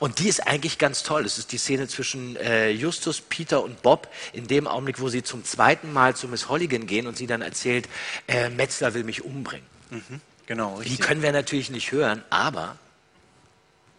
und 0.00 0.18
die 0.18 0.28
ist 0.28 0.46
eigentlich 0.46 0.78
ganz 0.78 1.04
toll. 1.04 1.22
Das 1.22 1.38
ist 1.38 1.52
die 1.52 1.58
Szene 1.58 1.86
zwischen 1.86 2.36
äh, 2.36 2.70
Justus, 2.70 3.20
Peter 3.20 3.62
und 3.62 3.82
Bob 3.82 4.08
in 4.32 4.48
dem 4.48 4.66
Augenblick, 4.66 5.00
wo 5.00 5.08
sie 5.08 5.22
zum 5.22 5.44
zweiten 5.44 5.92
Mal 5.92 6.16
zu 6.16 6.26
Miss 6.26 6.48
Holligan 6.48 6.86
gehen 6.86 7.06
und 7.06 7.16
sie 7.16 7.26
dann 7.28 7.42
erzählt, 7.42 7.88
äh, 8.26 8.48
Metzler 8.48 8.94
will 8.94 9.04
mich 9.04 9.24
umbringen. 9.24 9.66
Genau, 10.46 10.80
Die 10.82 10.96
können 10.96 11.22
wir 11.22 11.30
natürlich 11.32 11.70
nicht 11.70 11.92
hören, 11.92 12.24
aber 12.30 12.76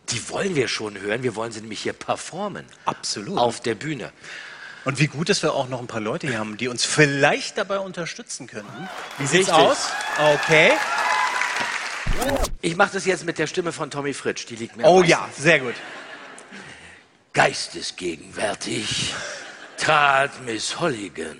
die 0.09 0.29
wollen 0.29 0.55
wir 0.55 0.67
schon 0.67 0.99
hören. 0.99 1.23
Wir 1.23 1.35
wollen 1.35 1.53
sie 1.53 1.61
nämlich 1.61 1.81
hier 1.81 1.93
performen. 1.93 2.65
Absolut. 2.85 3.37
Auf 3.37 3.61
der 3.61 3.75
Bühne. 3.75 4.11
Und 4.83 4.99
wie 4.99 5.07
gut, 5.07 5.29
dass 5.29 5.43
wir 5.43 5.53
auch 5.53 5.69
noch 5.69 5.79
ein 5.79 5.87
paar 5.87 6.01
Leute 6.01 6.27
hier 6.27 6.39
haben, 6.39 6.57
die 6.57 6.67
uns 6.67 6.83
vielleicht 6.83 7.57
dabei 7.57 7.79
unterstützen 7.79 8.47
können. 8.47 8.89
Wie 9.19 9.27
sieht's 9.27 9.49
Richtig. 9.49 9.65
aus? 9.65 9.89
Okay. 10.17 10.71
Ich 12.61 12.75
mache 12.75 12.91
das 12.93 13.05
jetzt 13.05 13.25
mit 13.25 13.37
der 13.37 13.47
Stimme 13.47 13.71
von 13.71 13.91
Tommy 13.91 14.13
Fritsch. 14.13 14.45
Die 14.49 14.55
liegt 14.55 14.77
mir 14.77 14.85
Oh 14.85 15.03
ja, 15.03 15.29
sehr 15.37 15.59
gut. 15.59 15.75
Geistesgegenwärtig 17.33 19.13
trat 19.77 20.31
Miss 20.45 20.79
Holligan 20.79 21.37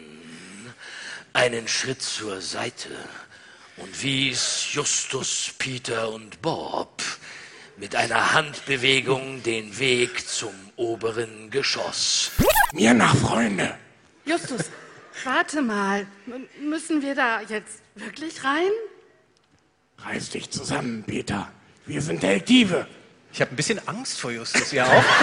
einen 1.33 1.67
Schritt 1.67 2.01
zur 2.01 2.41
Seite 2.41 2.89
und 3.77 4.01
wies 4.03 4.67
Justus, 4.71 5.51
Peter 5.57 6.09
und 6.09 6.41
Bob 6.41 7.01
mit 7.81 7.95
einer 7.95 8.33
Handbewegung 8.33 9.41
den 9.41 9.79
Weg 9.79 10.29
zum 10.29 10.53
oberen 10.75 11.49
Geschoss. 11.49 12.29
Mir 12.73 12.93
nach, 12.93 13.15
Freunde. 13.15 13.75
Justus, 14.23 14.65
warte 15.23 15.63
mal. 15.63 16.05
M 16.27 16.47
müssen 16.69 17.01
wir 17.01 17.15
da 17.15 17.41
jetzt 17.41 17.79
wirklich 17.95 18.43
rein? 18.43 18.69
Reiß 19.97 20.29
dich 20.29 20.51
zusammen, 20.51 21.03
Peter. 21.07 21.51
Wir 21.87 22.03
sind 22.03 22.21
Detektive. 22.21 22.85
Ich 23.33 23.41
habe 23.41 23.51
ein 23.51 23.55
bisschen 23.55 23.81
Angst 23.87 24.19
vor 24.19 24.29
Justus, 24.29 24.71
ja 24.71 24.85
auch. 24.85 25.03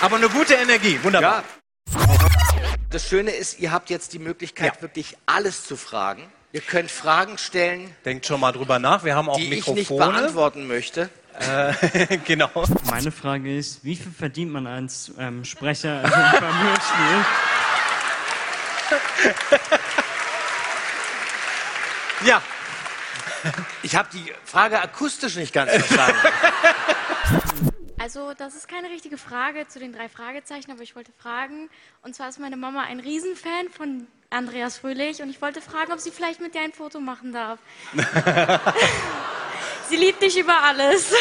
Aber 0.00 0.16
eine 0.16 0.28
gute 0.28 0.54
Energie, 0.54 0.98
wunderbar. 1.04 1.44
Das 2.90 3.06
Schöne 3.06 3.30
ist, 3.32 3.58
ihr 3.58 3.70
habt 3.72 3.90
jetzt 3.90 4.12
die 4.14 4.18
Möglichkeit, 4.18 4.76
Ja. 4.76 4.82
wirklich 4.82 5.16
alles 5.26 5.66
zu 5.66 5.76
fragen. 5.76 6.22
Ihr 6.52 6.62
könnt 6.62 6.90
Fragen 6.90 7.36
stellen, 7.36 7.94
Denkt 8.06 8.24
schon 8.24 8.40
mal 8.40 8.52
drüber 8.52 8.78
nach. 8.78 9.04
Wir 9.04 9.14
haben 9.14 9.28
auch 9.28 9.36
die 9.36 9.44
ich 9.44 9.50
nicht 9.66 9.68
Mikrofone. 9.68 10.12
beantworten 10.12 10.66
möchte. 10.66 11.10
genau. 12.24 12.50
Meine 12.90 13.12
Frage 13.12 13.56
ist, 13.56 13.84
wie 13.84 13.94
viel 13.94 14.10
verdient 14.10 14.50
man 14.52 14.66
als 14.66 15.12
ähm, 15.18 15.44
Sprecher 15.44 16.00
also 16.02 16.40
beim 16.40 16.62
Hörspiel? 16.62 17.24
Ja, 22.26 22.42
Ich 23.82 23.94
habe 23.94 24.08
die 24.12 24.32
Frage 24.44 24.80
akustisch 24.80 25.36
nicht 25.36 25.52
ganz 25.52 25.70
verstanden. 25.70 26.16
Also, 28.08 28.32
das 28.32 28.54
ist 28.54 28.68
keine 28.68 28.88
richtige 28.88 29.18
Frage 29.18 29.68
zu 29.68 29.78
den 29.78 29.92
drei 29.92 30.08
Fragezeichen, 30.08 30.70
aber 30.70 30.80
ich 30.80 30.96
wollte 30.96 31.12
fragen, 31.18 31.68
und 32.00 32.14
zwar 32.14 32.30
ist 32.30 32.40
meine 32.40 32.56
Mama 32.56 32.84
ein 32.84 33.00
Riesenfan 33.00 33.68
von 33.70 34.06
Andreas 34.30 34.78
Fröhlich 34.78 35.20
und 35.20 35.28
ich 35.28 35.42
wollte 35.42 35.60
fragen, 35.60 35.92
ob 35.92 36.00
sie 36.00 36.10
vielleicht 36.10 36.40
mit 36.40 36.54
dir 36.54 36.62
ein 36.62 36.72
Foto 36.72 37.00
machen 37.00 37.34
darf. 37.34 37.58
sie 39.90 39.96
liebt 39.96 40.22
dich 40.22 40.38
über 40.38 40.54
alles. 40.62 41.12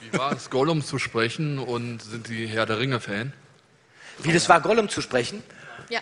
Wie 0.00 0.16
war 0.18 0.32
es, 0.32 0.48
Gollum 0.48 0.82
zu 0.82 0.98
sprechen 0.98 1.58
und 1.58 2.00
sind 2.00 2.28
Sie 2.28 2.46
Herr 2.46 2.64
der 2.64 2.78
Ringe-Fan? 2.78 3.34
Wie 4.22 4.32
das 4.32 4.48
war, 4.48 4.62
Gollum 4.62 4.88
zu 4.88 5.02
sprechen, 5.02 5.42
Ja. 5.90 6.00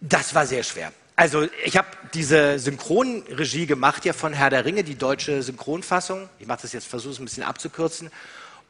das 0.00 0.34
war 0.34 0.46
sehr 0.46 0.62
schwer. 0.62 0.90
Also 1.20 1.46
ich 1.66 1.76
habe 1.76 1.86
diese 2.14 2.58
Synchronregie 2.58 3.66
gemacht 3.66 4.06
ja 4.06 4.14
von 4.14 4.32
Herr 4.32 4.48
der 4.48 4.64
Ringe, 4.64 4.84
die 4.84 4.94
deutsche 4.94 5.42
Synchronfassung. 5.42 6.30
Ich 6.38 6.46
mache 6.46 6.62
das 6.62 6.72
jetzt, 6.72 6.86
versuche 6.86 7.12
es 7.12 7.18
ein 7.18 7.26
bisschen 7.26 7.42
abzukürzen. 7.42 8.10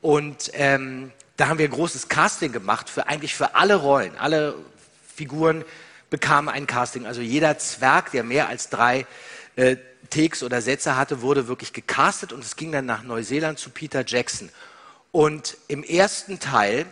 Und 0.00 0.50
ähm, 0.54 1.12
da 1.37 1.47
haben 1.47 1.61
wir 1.61 1.66
ein 1.66 1.71
großes 1.71 2.09
Casting 2.09 2.50
gemacht 2.50 2.90
für 2.90 3.07
eigentlich 3.07 3.37
für 3.37 3.54
alle 3.54 3.76
Rollen. 3.76 4.16
Alle 4.19 4.57
Figuren 5.14 5.64
bekamen 6.11 6.49
ein 6.49 6.66
Casting. 6.66 7.07
Also 7.07 7.21
jeder 7.21 7.57
Zwerg, 7.57 8.11
der 8.11 8.25
mehr 8.25 8.49
als 8.49 8.69
drei 8.69 9.07
äh, 9.54 9.76
Takes 10.11 10.42
oder 10.42 10.61
Sätze 10.61 10.97
hatte, 10.97 11.23
wurde 11.23 11.47
wirklich 11.47 11.73
gecastet 11.73 12.33
und 12.33 12.42
es 12.42 12.57
ging 12.57 12.73
dann 12.73 12.85
nach 12.85 13.04
Neuseeland 13.04 13.61
zu 13.61 13.71
Peter 13.71 14.02
Jackson. 14.04 14.49
Und 15.12 15.57
im 15.69 15.85
ersten 15.85 16.40
Teil 16.40 16.87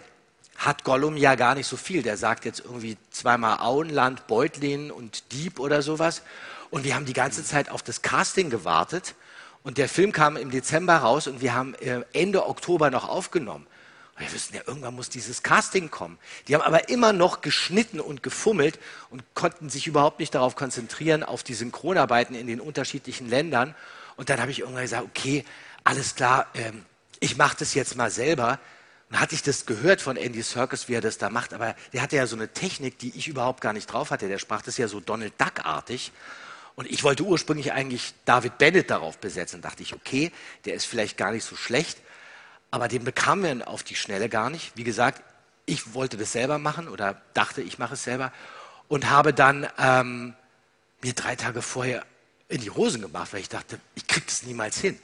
hat 0.58 0.82
Gollum 0.82 1.16
ja 1.16 1.36
gar 1.36 1.54
nicht 1.54 1.68
so 1.68 1.76
viel. 1.76 2.02
Der 2.02 2.16
sagt 2.16 2.44
jetzt 2.44 2.60
irgendwie 2.60 2.98
zweimal 3.10 3.60
Auenland, 3.60 4.26
Beutlin 4.26 4.90
und 4.90 5.32
Dieb 5.32 5.60
oder 5.60 5.82
sowas. 5.82 6.22
Und 6.70 6.84
wir 6.84 6.94
haben 6.94 7.06
die 7.06 7.14
ganze 7.14 7.44
Zeit 7.44 7.70
auf 7.70 7.82
das 7.82 8.02
Casting 8.02 8.50
gewartet. 8.50 9.14
Und 9.62 9.78
der 9.78 9.88
Film 9.88 10.12
kam 10.12 10.36
im 10.36 10.50
Dezember 10.50 10.96
raus 10.96 11.26
und 11.26 11.40
wir 11.40 11.54
haben 11.54 11.74
äh, 11.76 12.02
Ende 12.12 12.46
Oktober 12.46 12.90
noch 12.90 13.08
aufgenommen. 13.08 13.66
Und 14.16 14.26
wir 14.26 14.32
wussten 14.32 14.56
ja, 14.56 14.62
irgendwann 14.66 14.94
muss 14.94 15.08
dieses 15.08 15.44
Casting 15.44 15.90
kommen. 15.90 16.18
Die 16.48 16.54
haben 16.54 16.62
aber 16.62 16.88
immer 16.88 17.12
noch 17.12 17.40
geschnitten 17.40 18.00
und 18.00 18.24
gefummelt 18.24 18.80
und 19.10 19.22
konnten 19.34 19.70
sich 19.70 19.86
überhaupt 19.86 20.18
nicht 20.18 20.34
darauf 20.34 20.56
konzentrieren, 20.56 21.22
auf 21.22 21.44
die 21.44 21.54
Synchronarbeiten 21.54 22.34
in 22.34 22.48
den 22.48 22.60
unterschiedlichen 22.60 23.28
Ländern. 23.28 23.76
Und 24.16 24.28
dann 24.28 24.40
habe 24.40 24.50
ich 24.50 24.60
irgendwann 24.60 24.82
gesagt, 24.82 25.04
okay, 25.04 25.44
alles 25.84 26.16
klar, 26.16 26.46
ähm, 26.54 26.84
ich 27.20 27.36
mache 27.36 27.56
das 27.60 27.74
jetzt 27.74 27.96
mal 27.96 28.10
selber. 28.10 28.58
Dann 29.10 29.20
hatte 29.20 29.34
ich 29.34 29.42
das 29.42 29.64
gehört 29.64 30.02
von 30.02 30.16
Andy 30.16 30.42
Serkis, 30.42 30.88
wie 30.88 30.94
er 30.94 31.00
das 31.00 31.18
da 31.18 31.30
macht, 31.30 31.54
aber 31.54 31.74
der 31.92 32.02
hatte 32.02 32.16
ja 32.16 32.26
so 32.26 32.36
eine 32.36 32.48
Technik, 32.48 32.98
die 32.98 33.16
ich 33.16 33.28
überhaupt 33.28 33.60
gar 33.60 33.72
nicht 33.72 33.86
drauf 33.86 34.10
hatte. 34.10 34.28
Der 34.28 34.38
sprach 34.38 34.62
das 34.62 34.76
ja 34.76 34.86
so 34.86 35.00
Donald 35.00 35.32
Duck-artig. 35.38 36.12
Und 36.74 36.88
ich 36.90 37.02
wollte 37.02 37.24
ursprünglich 37.24 37.72
eigentlich 37.72 38.14
David 38.24 38.58
Bennett 38.58 38.90
darauf 38.90 39.18
besetzen. 39.18 39.62
Dachte 39.62 39.82
ich, 39.82 39.94
okay, 39.94 40.30
der 40.64 40.74
ist 40.74 40.84
vielleicht 40.84 41.16
gar 41.16 41.32
nicht 41.32 41.44
so 41.44 41.56
schlecht, 41.56 41.98
aber 42.70 42.86
den 42.86 43.02
bekamen 43.02 43.58
wir 43.58 43.68
auf 43.68 43.82
die 43.82 43.96
Schnelle 43.96 44.28
gar 44.28 44.50
nicht. 44.50 44.76
Wie 44.76 44.84
gesagt, 44.84 45.22
ich 45.66 45.94
wollte 45.94 46.16
das 46.16 46.32
selber 46.32 46.58
machen 46.58 46.88
oder 46.88 47.20
dachte, 47.34 47.62
ich 47.62 47.78
mache 47.78 47.94
es 47.94 48.04
selber 48.04 48.32
und 48.88 49.10
habe 49.10 49.34
dann 49.34 49.66
ähm, 49.78 50.34
mir 51.02 51.14
drei 51.14 51.34
Tage 51.34 51.62
vorher 51.62 52.04
in 52.48 52.60
die 52.60 52.70
Hosen 52.70 53.02
gemacht, 53.02 53.32
weil 53.32 53.40
ich 53.40 53.48
dachte, 53.48 53.80
ich 53.94 54.06
krieg 54.06 54.26
das 54.26 54.42
niemals 54.42 54.78
hin. 54.78 54.98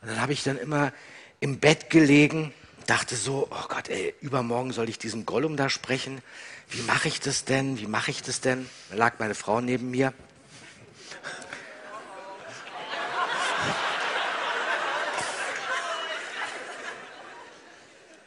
Und 0.00 0.08
dann 0.08 0.20
habe 0.20 0.32
ich 0.32 0.42
dann 0.42 0.58
immer 0.58 0.92
im 1.40 1.58
Bett 1.60 1.90
gelegen, 1.90 2.52
dachte 2.88 3.16
so, 3.16 3.46
oh 3.50 3.68
Gott, 3.68 3.90
ey, 3.90 4.14
übermorgen 4.22 4.72
soll 4.72 4.88
ich 4.88 4.98
diesen 4.98 5.26
Gollum 5.26 5.56
da 5.56 5.68
sprechen. 5.68 6.22
Wie 6.70 6.80
mache 6.82 7.08
ich 7.08 7.20
das 7.20 7.44
denn? 7.44 7.78
Wie 7.78 7.86
mache 7.86 8.10
ich 8.10 8.22
das 8.22 8.40
denn? 8.40 8.68
Da 8.90 8.96
lag 8.96 9.18
meine 9.18 9.34
Frau 9.34 9.60
neben 9.60 9.90
mir. 9.90 10.14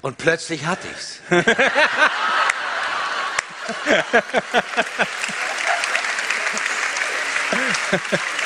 Und 0.02 0.18
plötzlich 0.18 0.66
hatte 0.66 0.88
ich's. 0.88 1.20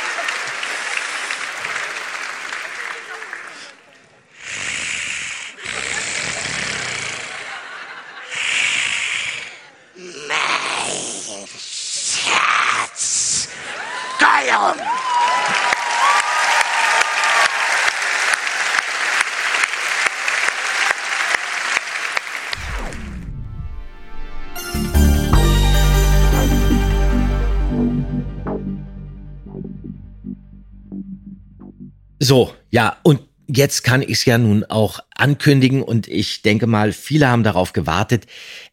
So, 32.26 32.52
ja, 32.72 32.98
und 33.04 33.22
jetzt 33.46 33.84
kann 33.84 34.02
ich 34.02 34.10
es 34.10 34.26
ja 34.26 34.40
nun 34.40 34.64
auch 34.64 35.00
ankündigen 35.16 35.84
und 35.84 36.08
ich 36.08 36.42
denke 36.42 36.66
mal, 36.66 36.92
viele 36.92 37.28
haben 37.28 37.44
darauf 37.44 37.72
gewartet. 37.72 38.26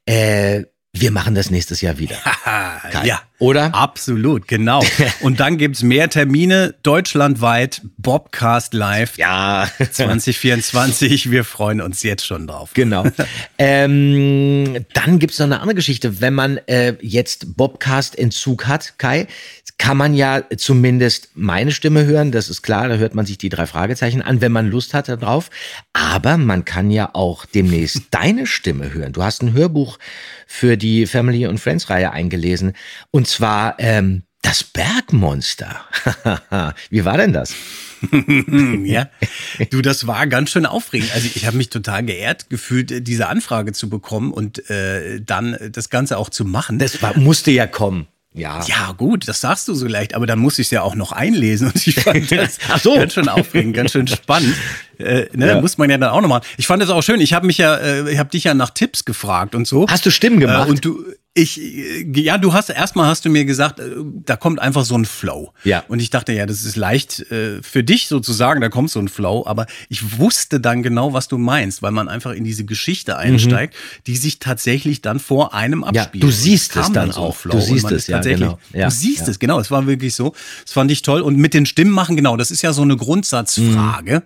Äh, 0.06 0.62
wir 0.94 1.10
machen 1.10 1.34
das 1.34 1.50
nächstes 1.50 1.82
Jahr 1.82 1.98
wieder. 1.98 2.16
Kai, 2.44 3.06
ja, 3.06 3.22
oder? 3.38 3.74
Absolut, 3.74 4.46
genau. 4.46 4.84
Und 5.20 5.40
dann 5.40 5.56
gibt's 5.56 5.82
mehr 5.82 6.10
Termine 6.10 6.74
deutschlandweit, 6.82 7.80
Bobcast 7.96 8.74
Live. 8.74 9.16
Ja. 9.16 9.70
2024. 9.90 11.30
Wir 11.30 11.44
freuen 11.44 11.80
uns 11.80 12.02
jetzt 12.02 12.26
schon 12.26 12.46
drauf. 12.46 12.72
Genau. 12.74 13.06
ähm, 13.56 14.84
dann 14.92 15.18
gibt's 15.18 15.38
noch 15.38 15.46
eine 15.46 15.60
andere 15.60 15.76
Geschichte. 15.76 16.20
Wenn 16.20 16.34
man 16.34 16.58
äh, 16.66 16.94
jetzt 17.00 17.56
Bobcast-Entzug 17.56 18.66
hat, 18.66 18.98
Kai, 18.98 19.28
kann 19.82 19.96
man 19.96 20.14
ja 20.14 20.44
zumindest 20.56 21.30
meine 21.34 21.72
Stimme 21.72 22.06
hören. 22.06 22.30
Das 22.30 22.48
ist 22.48 22.62
klar, 22.62 22.88
da 22.88 22.98
hört 22.98 23.16
man 23.16 23.26
sich 23.26 23.36
die 23.36 23.48
drei 23.48 23.66
Fragezeichen 23.66 24.22
an, 24.22 24.40
wenn 24.40 24.52
man 24.52 24.70
Lust 24.70 24.94
hat 24.94 25.08
darauf. 25.08 25.50
Aber 25.92 26.36
man 26.36 26.64
kann 26.64 26.92
ja 26.92 27.10
auch 27.14 27.46
demnächst 27.46 28.02
deine 28.12 28.46
Stimme 28.46 28.94
hören. 28.94 29.12
Du 29.12 29.24
hast 29.24 29.42
ein 29.42 29.54
Hörbuch 29.54 29.98
für 30.46 30.76
die 30.76 31.06
Family 31.06 31.48
und 31.48 31.58
Friends 31.58 31.90
Reihe 31.90 32.12
eingelesen. 32.12 32.74
Und 33.10 33.26
zwar 33.26 33.74
ähm, 33.80 34.22
das 34.40 34.62
Bergmonster. 34.62 35.80
Wie 36.90 37.04
war 37.04 37.16
denn 37.16 37.32
das? 37.32 37.52
ja, 38.84 39.08
du, 39.70 39.82
das 39.82 40.06
war 40.06 40.28
ganz 40.28 40.50
schön 40.50 40.64
aufregend. 40.64 41.10
Also 41.12 41.28
ich 41.34 41.44
habe 41.44 41.56
mich 41.56 41.70
total 41.70 42.04
geehrt 42.04 42.50
gefühlt, 42.50 43.08
diese 43.08 43.26
Anfrage 43.26 43.72
zu 43.72 43.90
bekommen 43.90 44.32
und 44.32 44.70
äh, 44.70 45.20
dann 45.20 45.56
das 45.72 45.90
Ganze 45.90 46.18
auch 46.18 46.30
zu 46.30 46.44
machen. 46.44 46.78
Das 46.78 47.02
war, 47.02 47.18
musste 47.18 47.50
ja 47.50 47.66
kommen. 47.66 48.06
Ja. 48.34 48.64
Ja, 48.66 48.92
gut, 48.92 49.28
das 49.28 49.40
sagst 49.42 49.68
du 49.68 49.74
so 49.74 49.86
leicht, 49.86 50.14
aber 50.14 50.26
dann 50.26 50.38
muss 50.38 50.58
ich 50.58 50.68
es 50.68 50.70
ja 50.70 50.82
auch 50.82 50.94
noch 50.94 51.12
einlesen 51.12 51.66
und 51.68 51.86
ich 51.86 51.94
fand 52.00 52.30
das 52.32 52.58
Ach 52.70 52.80
so. 52.80 52.94
ganz 52.94 53.12
schön 53.12 53.28
aufregend, 53.28 53.74
ganz 53.74 53.92
schön 53.92 54.06
spannend. 54.06 54.54
Äh, 54.98 55.26
ne, 55.32 55.46
Ja. 55.48 55.60
Muss 55.60 55.78
man 55.78 55.90
ja 55.90 55.98
dann 55.98 56.10
auch 56.10 56.20
noch 56.20 56.28
machen. 56.28 56.44
Ich 56.56 56.66
fand 56.66 56.82
es 56.82 56.90
auch 56.90 57.02
schön. 57.02 57.20
Ich 57.20 57.32
habe 57.32 57.46
mich 57.46 57.58
ja, 57.58 57.76
äh, 57.76 58.10
ich 58.12 58.18
habe 58.18 58.30
dich 58.30 58.44
ja 58.44 58.54
nach 58.54 58.70
Tipps 58.70 59.04
gefragt 59.04 59.54
und 59.54 59.66
so. 59.66 59.86
Hast 59.88 60.04
du 60.06 60.10
Stimmen 60.10 60.40
gemacht? 60.40 60.68
Äh, 60.68 60.70
und 60.70 60.84
du, 60.84 61.04
ich, 61.34 61.58
äh, 61.60 62.04
ja, 62.20 62.36
du 62.36 62.52
hast 62.52 62.68
erstmal 62.68 63.06
hast 63.06 63.24
du 63.24 63.30
mir 63.30 63.44
gesagt, 63.46 63.80
äh, 63.80 63.84
da 64.26 64.36
kommt 64.36 64.60
einfach 64.60 64.84
so 64.84 64.94
ein 64.96 65.06
Flow. 65.06 65.52
Ja. 65.64 65.82
Und 65.88 66.00
ich 66.00 66.10
dachte, 66.10 66.32
ja, 66.32 66.44
das 66.44 66.62
ist 66.64 66.76
leicht 66.76 67.20
äh, 67.30 67.62
für 67.62 67.82
dich 67.82 68.08
sozusagen, 68.08 68.60
da 68.60 68.68
kommt 68.68 68.90
so 68.90 69.00
ein 69.00 69.08
Flow. 69.08 69.44
Aber 69.46 69.66
ich 69.88 70.18
wusste 70.18 70.60
dann 70.60 70.82
genau, 70.82 71.14
was 71.14 71.28
du 71.28 71.38
meinst, 71.38 71.80
weil 71.82 71.90
man 71.92 72.08
einfach 72.08 72.32
in 72.32 72.44
diese 72.44 72.64
Geschichte 72.64 73.16
einsteigt, 73.16 73.74
die 74.06 74.16
sich 74.16 74.40
tatsächlich 74.40 75.00
dann 75.00 75.18
vor 75.20 75.54
einem 75.54 75.78
Mhm. 75.80 75.94
Ja, 75.94 76.02
abspielt. 76.02 76.24
du 76.24 76.30
siehst 76.30 76.76
es 76.76 76.92
dann 76.92 77.12
auch. 77.12 77.34
Flow 77.34 77.52
Du 77.52 77.60
siehst 77.60 77.90
es, 77.90 78.06
ja, 78.08 78.16
tatsächlich, 78.18 78.40
genau. 78.48 78.58
Ja, 78.74 78.86
du 78.86 78.90
siehst 78.94 79.22
ja. 79.22 79.28
es, 79.28 79.38
genau. 79.38 79.58
Es 79.58 79.70
war 79.70 79.86
wirklich 79.86 80.14
so. 80.14 80.34
Das 80.64 80.72
fand 80.74 80.90
ich 80.90 81.00
toll. 81.02 81.22
Und 81.22 81.38
mit 81.38 81.54
den 81.54 81.64
Stimmen 81.64 81.92
machen, 81.92 82.14
genau, 82.16 82.36
das 82.36 82.50
ist 82.50 82.60
ja 82.60 82.72
so 82.74 82.82
eine 82.82 82.96
Grundsatzfrage. 82.96 84.22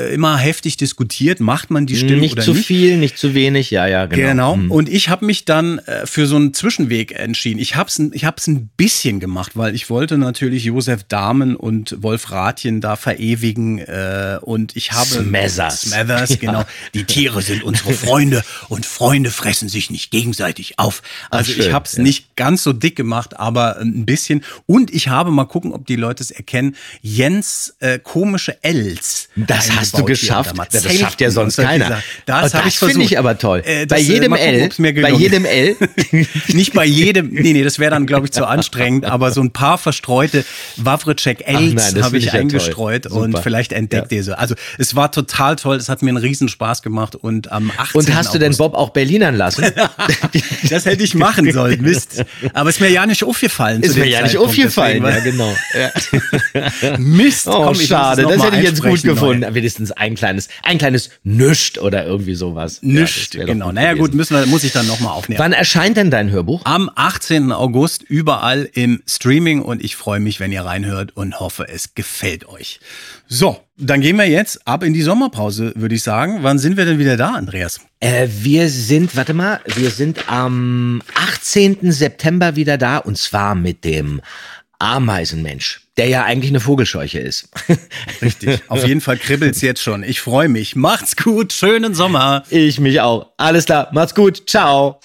Äh, 0.00 0.14
immer 0.14 0.36
heftig 0.36 0.76
diskutiert, 0.76 1.40
macht 1.40 1.70
man 1.70 1.86
die 1.86 1.96
Stimmen 1.96 2.20
nicht 2.20 2.34
oder 2.34 2.42
zu 2.42 2.54
nicht? 2.54 2.66
viel, 2.66 2.96
nicht 2.96 3.18
zu 3.18 3.34
wenig. 3.34 3.70
Ja, 3.70 3.86
ja, 3.86 4.06
genau. 4.06 4.28
Genau. 4.28 4.56
Mhm. 4.56 4.70
Und 4.70 4.88
ich 4.88 5.08
habe 5.08 5.24
mich 5.24 5.44
dann 5.44 5.78
äh, 5.80 6.06
für 6.06 6.26
so 6.26 6.36
einen 6.36 6.54
Zwischenweg 6.54 7.12
entschieden. 7.12 7.58
Ich 7.58 7.76
habe 7.76 7.88
es 7.88 7.98
ich 7.98 8.24
hab's 8.24 8.46
ein 8.46 8.68
bisschen 8.76 9.20
gemacht, 9.20 9.52
weil 9.54 9.74
ich 9.74 9.90
wollte 9.90 10.18
natürlich 10.18 10.64
Josef 10.64 11.04
Dahmen 11.04 11.56
und 11.56 11.96
Wolf 12.02 12.30
Rathjen 12.30 12.80
da 12.80 12.96
verewigen. 12.96 13.78
Äh, 13.78 14.38
und 14.40 14.76
ich 14.76 14.92
habe 14.92 15.06
Smathers. 15.06 15.82
Smathers, 15.82 16.30
Ja. 16.30 16.36
genau. 16.36 16.64
Die 16.94 17.04
Tiere 17.04 17.42
sind 17.42 17.62
unsere 17.62 17.92
Freunde 17.92 18.42
und 18.68 18.86
Freunde 18.86 19.30
fressen 19.30 19.68
sich 19.68 19.90
nicht 19.90 20.10
gegenseitig 20.10 20.78
auf. 20.78 21.02
Also 21.30 21.52
schön, 21.52 21.66
ich 21.66 21.72
habe 21.72 21.86
es 21.86 21.96
ja. 21.96 22.02
nicht 22.02 22.36
ganz 22.36 22.62
so 22.62 22.72
dick 22.72 22.96
gemacht, 22.96 23.38
aber 23.38 23.78
ein 23.78 24.06
bisschen. 24.06 24.42
Und 24.66 24.92
ich 24.92 25.08
habe 25.08 25.30
mal 25.30 25.44
gucken, 25.44 25.72
ob 25.72 25.86
die 25.86 25.96
Leute 25.96 26.22
es 26.22 26.30
erkennen. 26.30 26.76
Jens 27.02 27.74
äh, 27.80 27.98
komische 27.98 28.62
Ls. 28.62 29.28
Das 29.36 29.70
hast 29.72 29.89
du 29.92 29.98
eingebaut 29.98 30.16
hier 30.18 30.26
geschafft. 30.28 30.54
Das 30.72 30.96
schafft 30.96 31.20
ja 31.20 31.30
sonst 31.30 31.56
keiner. 31.56 32.02
Das, 32.26 32.52
Das, 32.52 32.76
finde 32.76 33.02
ich 33.04 33.18
aber 33.18 33.38
toll. 33.38 33.62
Äh, 33.64 33.86
bei 33.86 33.98
äh, 33.98 34.02
jedem 34.02 34.32
L, 34.34 34.68
bei 34.78 35.10
jedem 35.12 35.44
L. 35.44 35.76
nicht 36.48 36.72
bei 36.74 36.84
jedem, 36.84 37.30
nee, 37.30 37.52
nee, 37.52 37.62
das 37.64 37.78
wäre 37.78 37.90
dann, 37.90 38.06
glaube 38.06 38.26
ich, 38.26 38.32
zu 38.32 38.46
anstrengend, 38.46 39.04
aber 39.04 39.30
so 39.32 39.40
ein 39.40 39.50
paar 39.52 39.78
verstreute 39.78 40.44
Wawritschek 40.76 41.40
das 41.94 42.04
habe 42.04 42.16
ich 42.18 42.20
ich 42.20 42.26
ja 42.26 42.32
toll. 42.32 42.40
eingestreut 42.42 43.06
und 43.06 43.32
Super. 43.32 43.42
vielleicht 43.42 43.72
entdeckt 43.72 44.12
ihr 44.12 44.22
so. 44.24 44.34
Also 44.34 44.54
es 44.78 44.94
war 44.96 45.10
total 45.12 45.56
toll, 45.56 45.76
es 45.76 45.88
hat 45.88 46.02
mir 46.02 46.10
einen 46.10 46.18
riesen 46.18 46.48
Spaß 46.48 46.82
gemacht 46.82 47.16
und 47.16 47.50
am 47.52 47.70
18. 47.76 47.98
Und 48.00 48.14
hast 48.14 48.34
du 48.34 48.38
denn 48.38 48.48
August- 48.48 48.58
Bob 48.58 48.74
auch 48.74 48.90
Berlinern 48.90 49.34
lassen? 49.36 49.64
das 50.70 50.84
hätte 50.86 51.02
ich 51.02 51.14
machen 51.14 51.50
sollen, 51.52 51.80
Mist. 51.82 52.24
Aber 52.52 52.70
ist 52.70 52.80
mir 52.80 52.90
ja 52.90 53.06
nicht 53.06 53.24
aufgefallen. 53.24 53.82
Ist 53.82 53.96
mir 53.96 54.06
ja 54.06 54.22
nicht 54.22 54.32
Zeitpunkt, 54.32 54.50
aufgefallen. 54.50 55.02
Ja, 55.02 55.10
deswegen 55.10 55.36
genau. 55.38 55.56
Ja. 55.74 55.90
war- 56.90 56.98
Mist, 56.98 57.46
Oh, 57.48 57.64
komm, 57.64 57.74
schade. 57.74 58.22
es 58.22 58.28
Das 58.28 58.42
hätte 58.44 58.56
ich 58.58 58.62
jetzt 58.64 58.82
gut 58.82 58.90
einsprechen 58.90 59.14
neu. 59.40 59.50
Wenigstens 59.80 59.92
ein 59.92 60.14
kleines, 60.14 60.48
ein 60.62 60.78
kleines 60.78 61.10
Nüscht 61.22 61.78
oder 61.78 62.04
irgendwie 62.04 62.34
sowas. 62.34 62.80
Ja, 62.82 63.00
wär 63.00 63.04
doch 63.06 63.46
genau. 63.46 63.66
gut 63.66 63.74
Naja, 63.74 63.92
gewesen. 63.92 64.04
gut, 64.04 64.14
müssen 64.14 64.36
wir, 64.36 64.46
muss 64.46 64.64
ich 64.64 64.72
dann 64.72 64.86
nochmal 64.86 65.12
aufnehmen. 65.12 65.38
Wann 65.38 65.52
erscheint 65.52 65.96
denn 65.96 66.10
dein 66.10 66.30
Hörbuch? 66.30 66.62
Am 66.64 66.90
18. 66.94 67.52
August 67.52 68.02
überall 68.02 68.68
im 68.74 69.02
Streaming 69.08 69.62
und 69.62 69.82
ich 69.82 69.96
freue 69.96 70.20
mich, 70.20 70.38
wenn 70.40 70.52
ihr 70.52 70.62
reinhört 70.62 71.16
und 71.16 71.40
hoffe, 71.40 71.66
es 71.68 71.94
gefällt 71.94 72.46
euch. 72.48 72.80
So, 73.26 73.58
dann 73.76 74.00
gehen 74.02 74.16
wir 74.16 74.28
jetzt 74.28 74.66
ab 74.66 74.82
in 74.82 74.92
die 74.92 75.02
Sommerpause, 75.02 75.72
würde 75.76 75.94
ich 75.94 76.02
sagen. 76.02 76.38
Wann 76.42 76.58
sind 76.58 76.76
wir 76.76 76.84
denn 76.84 76.98
wieder 76.98 77.16
da, 77.16 77.30
Andreas? 77.34 77.80
Äh, 78.00 78.28
wir 78.30 78.68
sind, 78.68 79.16
warte 79.16 79.32
mal, 79.34 79.60
wir 79.76 79.90
sind 79.90 80.28
am 80.28 81.00
18. 81.14 81.90
September 81.92 82.56
wieder 82.56 82.76
da 82.76 82.98
und 82.98 83.16
zwar 83.16 83.54
mit 83.54 83.84
dem 83.84 84.20
Ameisenmensch, 84.78 85.82
der 85.96 86.08
ja 86.08 86.24
eigentlich 86.24 86.50
eine 86.50 86.60
Vogelscheuche 86.60 87.18
ist. 87.18 87.48
Richtig. 88.22 88.62
Auf 88.68 88.86
jeden 88.86 89.00
Fall 89.00 89.16
kribbelt's 89.16 89.60
jetzt 89.60 89.82
schon. 89.82 90.02
Ich 90.02 90.20
freue 90.20 90.48
mich. 90.48 90.76
Macht's 90.76 91.16
gut. 91.16 91.52
Schönen 91.52 91.94
Sommer. 91.94 92.44
Ich 92.50 92.80
mich 92.80 93.00
auch. 93.00 93.32
Alles 93.36 93.66
klar. 93.66 93.88
Macht's 93.92 94.14
gut. 94.14 94.48
Ciao. 94.48 95.00